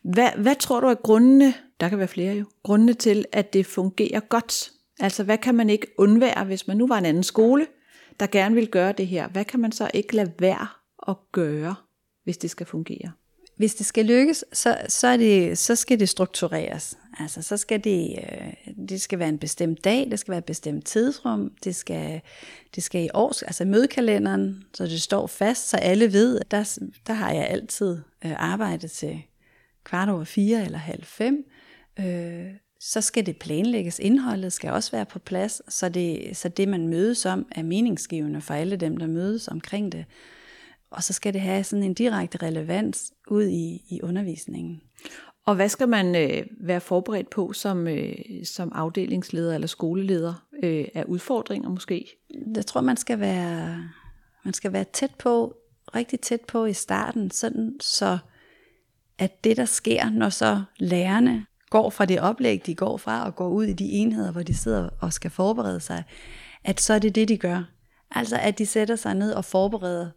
Hvad, 0.02 0.30
hvad 0.36 0.56
tror 0.56 0.80
du 0.80 0.86
er 0.86 0.94
grundene, 0.94 1.54
der 1.80 1.88
kan 1.88 1.98
være 1.98 2.08
flere 2.08 2.34
jo, 2.34 2.44
grundene 2.62 2.94
til, 2.94 3.24
at 3.32 3.52
det 3.52 3.66
fungerer 3.66 4.20
godt? 4.20 4.71
Altså, 5.00 5.24
hvad 5.24 5.38
kan 5.38 5.54
man 5.54 5.70
ikke 5.70 5.86
undvære, 5.98 6.44
hvis 6.44 6.66
man 6.66 6.76
nu 6.76 6.86
var 6.86 6.98
en 6.98 7.04
anden 7.04 7.22
skole, 7.22 7.66
der 8.20 8.26
gerne 8.26 8.54
vil 8.54 8.68
gøre 8.68 8.92
det 8.92 9.06
her? 9.06 9.28
Hvad 9.28 9.44
kan 9.44 9.60
man 9.60 9.72
så 9.72 9.90
ikke 9.94 10.16
lade 10.16 10.32
være 10.38 10.66
at 11.08 11.16
gøre, 11.32 11.74
hvis 12.24 12.38
det 12.38 12.50
skal 12.50 12.66
fungere? 12.66 13.12
Hvis 13.56 13.74
det 13.74 13.86
skal 13.86 14.04
lykkes, 14.04 14.44
så, 14.52 14.78
så, 14.88 15.06
er 15.06 15.16
det, 15.16 15.58
så 15.58 15.76
skal 15.76 16.00
det 16.00 16.08
struktureres. 16.08 16.98
Altså, 17.18 17.42
så 17.42 17.56
skal 17.56 17.84
det, 17.84 18.18
øh, 18.18 18.74
det 18.88 19.00
skal 19.00 19.18
være 19.18 19.28
en 19.28 19.38
bestemt 19.38 19.84
dag, 19.84 20.10
det 20.10 20.18
skal 20.18 20.30
være 20.32 20.38
et 20.38 20.44
bestemt 20.44 20.86
tidsrum, 20.86 21.52
det 21.64 21.76
skal, 21.76 22.20
det 22.74 22.82
skal 22.82 23.04
i 23.04 23.08
års, 23.14 23.42
altså 23.42 23.64
mødekalenderen, 23.64 24.64
så 24.74 24.84
det 24.84 25.02
står 25.02 25.26
fast, 25.26 25.68
så 25.68 25.76
alle 25.76 26.12
ved, 26.12 26.40
at 26.40 26.50
der, 26.50 26.78
der 27.06 27.12
har 27.12 27.32
jeg 27.32 27.46
altid 27.46 27.98
øh, 28.24 28.32
arbejdet 28.36 28.90
til 28.90 29.22
kvart 29.84 30.08
over 30.08 30.24
fire 30.24 30.64
eller 30.64 30.78
halv 30.78 31.04
fem. 31.04 31.44
Øh, 31.98 32.46
så 32.84 33.00
skal 33.00 33.26
det 33.26 33.36
planlægges. 33.36 33.98
Indholdet 33.98 34.52
skal 34.52 34.70
også 34.70 34.90
være 34.90 35.06
på 35.06 35.18
plads, 35.18 35.74
så 35.74 35.88
det, 35.88 36.36
så 36.36 36.48
det 36.48 36.68
man 36.68 36.88
mødes 36.88 37.26
om, 37.26 37.46
er 37.50 37.62
meningsgivende 37.62 38.40
for 38.40 38.54
alle 38.54 38.76
dem, 38.76 38.96
der 38.96 39.06
mødes 39.06 39.48
omkring 39.48 39.92
det. 39.92 40.04
Og 40.90 41.02
så 41.02 41.12
skal 41.12 41.32
det 41.32 41.40
have 41.40 41.64
sådan 41.64 41.82
en 41.82 41.94
direkte 41.94 42.38
relevans 42.42 43.12
ud 43.28 43.44
i, 43.44 43.82
i 43.90 44.00
undervisningen. 44.02 44.80
Og 45.46 45.54
hvad 45.54 45.68
skal 45.68 45.88
man 45.88 46.16
øh, 46.16 46.46
være 46.60 46.80
forberedt 46.80 47.30
på 47.30 47.52
som, 47.52 47.88
øh, 47.88 48.14
som 48.44 48.72
afdelingsleder 48.74 49.54
eller 49.54 49.66
skoleleder 49.66 50.46
øh, 50.62 50.84
af 50.94 51.04
udfordringer 51.04 51.68
måske? 51.68 52.06
Jeg 52.54 52.66
tror, 52.66 52.80
man 52.80 52.96
skal 52.96 53.20
være, 53.20 53.84
man 54.44 54.54
skal 54.54 54.72
være 54.72 54.84
tæt 54.92 55.14
på, 55.18 55.56
rigtig 55.94 56.20
tæt 56.20 56.40
på 56.40 56.64
i 56.64 56.72
starten, 56.72 57.30
sådan 57.30 57.76
så 57.80 58.18
at 59.18 59.44
det, 59.44 59.56
der 59.56 59.64
sker, 59.64 60.10
når 60.10 60.28
så 60.28 60.62
lærerne 60.78 61.46
går 61.72 61.90
fra 61.90 62.04
det 62.04 62.20
oplæg, 62.20 62.66
de 62.66 62.74
går 62.74 62.96
fra, 62.96 63.26
og 63.26 63.36
går 63.36 63.48
ud 63.48 63.64
i 63.64 63.72
de 63.72 63.84
enheder, 63.84 64.32
hvor 64.32 64.42
de 64.42 64.54
sidder 64.54 64.88
og 65.00 65.12
skal 65.12 65.30
forberede 65.30 65.80
sig, 65.80 66.04
at 66.64 66.80
så 66.80 66.94
er 66.94 66.98
det 66.98 67.14
det, 67.14 67.28
de 67.28 67.36
gør. 67.36 67.62
Altså 68.10 68.36
at 68.36 68.58
de 68.58 68.66
sætter 68.66 68.96
sig 68.96 69.14
ned 69.14 69.32
og 69.32 69.44
forbereder 69.44 70.10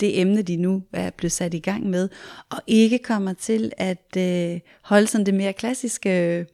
det 0.00 0.20
emne, 0.20 0.42
de 0.42 0.56
nu 0.56 0.82
er 0.92 1.10
blevet 1.10 1.32
sat 1.32 1.54
i 1.54 1.58
gang 1.58 1.86
med, 1.86 2.08
og 2.50 2.58
ikke 2.66 2.98
kommer 2.98 3.32
til 3.32 3.72
at 3.76 4.16
øh, 4.16 4.60
holde 4.82 5.06
sådan 5.06 5.26
det 5.26 5.34
mere 5.34 5.52
klassiske 5.52 6.38
øh, 6.38 6.44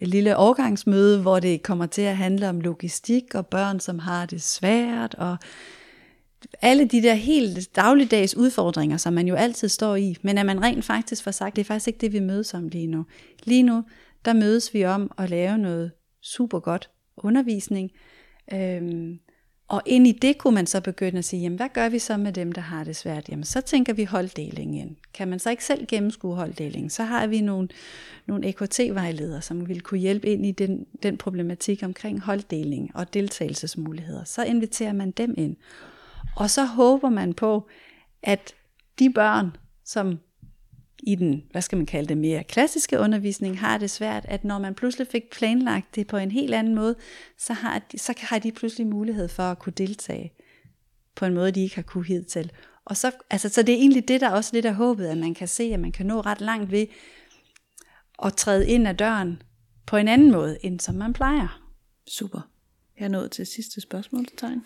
lille 0.00 0.36
overgangsmøde, 0.36 1.22
hvor 1.22 1.40
det 1.40 1.62
kommer 1.62 1.86
til 1.86 2.02
at 2.02 2.16
handle 2.16 2.48
om 2.48 2.60
logistik 2.60 3.34
og 3.34 3.46
børn, 3.46 3.80
som 3.80 3.98
har 3.98 4.26
det 4.26 4.42
svært, 4.42 5.14
og 5.14 5.36
alle 6.62 6.84
de 6.84 7.02
der 7.02 7.14
helt 7.14 7.76
dagligdags 7.76 8.36
udfordringer, 8.36 8.96
som 8.96 9.12
man 9.12 9.28
jo 9.28 9.34
altid 9.34 9.68
står 9.68 9.96
i, 9.96 10.16
men 10.22 10.38
at 10.38 10.46
man 10.46 10.62
rent 10.62 10.84
faktisk 10.84 11.24
får 11.24 11.30
sagt, 11.30 11.56
det 11.56 11.62
er 11.62 11.64
faktisk 11.64 11.88
ikke 11.88 11.98
det, 11.98 12.12
vi 12.12 12.20
mødes 12.20 12.54
om 12.54 12.68
lige 12.68 12.86
nu. 12.86 13.06
Lige 13.44 13.62
nu, 13.62 13.84
der 14.24 14.32
mødes 14.32 14.74
vi 14.74 14.84
om 14.84 15.10
at 15.18 15.30
lave 15.30 15.58
noget 15.58 15.92
super 16.22 16.60
godt 16.60 16.90
undervisning, 17.16 17.90
øhm, 18.52 19.18
og 19.68 19.82
ind 19.86 20.06
i 20.06 20.12
det 20.12 20.38
kunne 20.38 20.54
man 20.54 20.66
så 20.66 20.80
begynde 20.80 21.18
at 21.18 21.24
sige, 21.24 21.42
jamen 21.42 21.56
hvad 21.56 21.68
gør 21.74 21.88
vi 21.88 21.98
så 21.98 22.16
med 22.16 22.32
dem, 22.32 22.52
der 22.52 22.60
har 22.60 22.84
det 22.84 22.96
svært? 22.96 23.28
Jamen 23.28 23.44
så 23.44 23.60
tænker 23.60 23.92
vi 23.92 24.04
holddeling 24.04 24.78
ind. 24.78 24.96
Kan 25.14 25.28
man 25.28 25.38
så 25.38 25.50
ikke 25.50 25.64
selv 25.64 25.86
gennemskue 25.86 26.34
holddeling, 26.34 26.92
så 26.92 27.02
har 27.02 27.26
vi 27.26 27.40
nogle, 27.40 27.68
nogle 28.26 28.48
EKT-vejledere, 28.48 29.42
som 29.42 29.68
vil 29.68 29.80
kunne 29.80 30.00
hjælpe 30.00 30.28
ind 30.28 30.46
i 30.46 30.50
den, 30.52 30.86
den 31.02 31.16
problematik 31.16 31.82
omkring 31.82 32.20
holddeling 32.20 32.90
og 32.94 33.14
deltagelsesmuligheder. 33.14 34.24
Så 34.24 34.44
inviterer 34.44 34.92
man 34.92 35.10
dem 35.10 35.34
ind. 35.36 35.56
Og 36.36 36.50
så 36.50 36.64
håber 36.64 37.08
man 37.08 37.34
på, 37.34 37.68
at 38.22 38.54
de 38.98 39.10
børn, 39.10 39.56
som 39.84 40.18
i 41.02 41.14
den, 41.14 41.44
hvad 41.50 41.62
skal 41.62 41.78
man 41.78 41.86
kalde 41.86 42.08
det, 42.08 42.18
mere 42.18 42.44
klassiske 42.44 42.98
undervisning, 42.98 43.60
har 43.60 43.78
det 43.78 43.90
svært, 43.90 44.24
at 44.28 44.44
når 44.44 44.58
man 44.58 44.74
pludselig 44.74 45.06
fik 45.06 45.30
planlagt 45.30 45.94
det 45.94 46.06
på 46.06 46.16
en 46.16 46.30
helt 46.30 46.54
anden 46.54 46.74
måde, 46.74 46.94
så 47.38 47.52
har 47.52 47.78
de, 47.78 47.98
så 47.98 48.14
har 48.18 48.38
de 48.38 48.52
pludselig 48.52 48.86
mulighed 48.86 49.28
for 49.28 49.42
at 49.42 49.58
kunne 49.58 49.72
deltage 49.72 50.32
på 51.14 51.24
en 51.24 51.34
måde, 51.34 51.50
de 51.50 51.62
ikke 51.62 51.74
har 51.74 51.82
kunne 51.82 52.04
hidtil. 52.04 52.52
Og 52.84 52.96
så, 52.96 53.10
altså, 53.30 53.48
så 53.48 53.62
det 53.62 53.72
er 53.72 53.78
egentlig 53.78 54.08
det, 54.08 54.20
der 54.20 54.30
også 54.30 54.50
lidt 54.52 54.66
er 54.66 54.72
håbet, 54.72 55.06
at 55.06 55.18
man 55.18 55.34
kan 55.34 55.48
se, 55.48 55.62
at 55.62 55.80
man 55.80 55.92
kan 55.92 56.06
nå 56.06 56.20
ret 56.20 56.40
langt 56.40 56.70
ved 56.70 56.86
at 58.24 58.36
træde 58.36 58.68
ind 58.68 58.88
ad 58.88 58.94
døren 58.94 59.42
på 59.86 59.96
en 59.96 60.08
anden 60.08 60.32
måde, 60.32 60.58
end 60.62 60.80
som 60.80 60.94
man 60.94 61.12
plejer. 61.12 61.60
Super. 62.08 62.40
Jeg 62.98 63.04
er 63.04 63.08
nået 63.08 63.30
til 63.30 63.46
sidste 63.46 63.80
spørgsmålstegn. 63.80 64.64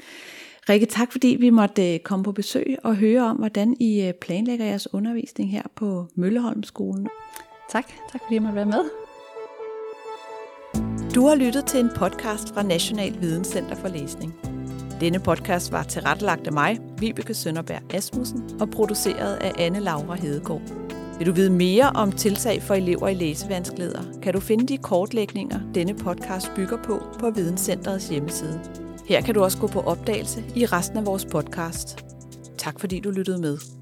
Rikke, 0.68 0.86
tak 0.86 1.12
fordi 1.12 1.36
vi 1.40 1.50
måtte 1.50 1.94
øh, 1.94 2.00
komme 2.00 2.24
på 2.24 2.32
besøg 2.32 2.76
og 2.84 2.96
høre 2.96 3.22
om, 3.22 3.36
hvordan 3.36 3.76
I 3.80 4.02
øh, 4.02 4.12
planlægger 4.12 4.64
jeres 4.64 4.94
undervisning 4.94 5.50
her 5.50 5.62
på 5.76 6.06
Mølleholmskolen. 6.14 7.08
Tak. 7.70 7.86
Tak 8.12 8.20
fordi 8.22 8.34
jeg 8.34 8.42
måtte 8.42 8.56
være 8.56 8.66
med. 8.66 8.84
Du 11.14 11.26
har 11.26 11.34
lyttet 11.34 11.64
til 11.64 11.80
en 11.80 11.90
podcast 11.96 12.54
fra 12.54 12.62
National 12.62 13.20
Videnscenter 13.20 13.74
for 13.74 13.88
Læsning. 13.88 14.34
Denne 15.00 15.20
podcast 15.20 15.72
var 15.72 15.82
tilrettelagt 15.82 16.46
af 16.46 16.52
mig, 16.52 16.78
Vibeke 16.98 17.34
Sønderberg 17.34 17.94
Asmussen, 17.94 18.42
og 18.60 18.70
produceret 18.70 19.34
af 19.34 19.52
Anne 19.58 19.80
Laura 19.80 20.14
Hedegaard. 20.14 20.62
Vil 21.18 21.26
du 21.26 21.32
vide 21.32 21.50
mere 21.50 21.90
om 21.94 22.12
tiltag 22.12 22.62
for 22.62 22.74
elever 22.74 23.08
i 23.08 23.14
læsevanskeligheder, 23.14 24.02
kan 24.22 24.32
du 24.32 24.40
finde 24.40 24.66
de 24.66 24.78
kortlægninger, 24.78 25.60
denne 25.74 25.94
podcast 25.94 26.50
bygger 26.56 26.82
på, 26.82 27.02
på 27.20 27.30
Videnscenterets 27.30 28.08
hjemmeside. 28.08 28.87
Her 29.08 29.20
kan 29.20 29.34
du 29.34 29.42
også 29.42 29.58
gå 29.58 29.66
på 29.66 29.80
opdagelse 29.80 30.44
i 30.56 30.66
resten 30.66 30.98
af 30.98 31.06
vores 31.06 31.24
podcast. 31.24 32.04
Tak 32.58 32.80
fordi 32.80 33.00
du 33.00 33.10
lyttede 33.10 33.38
med. 33.38 33.77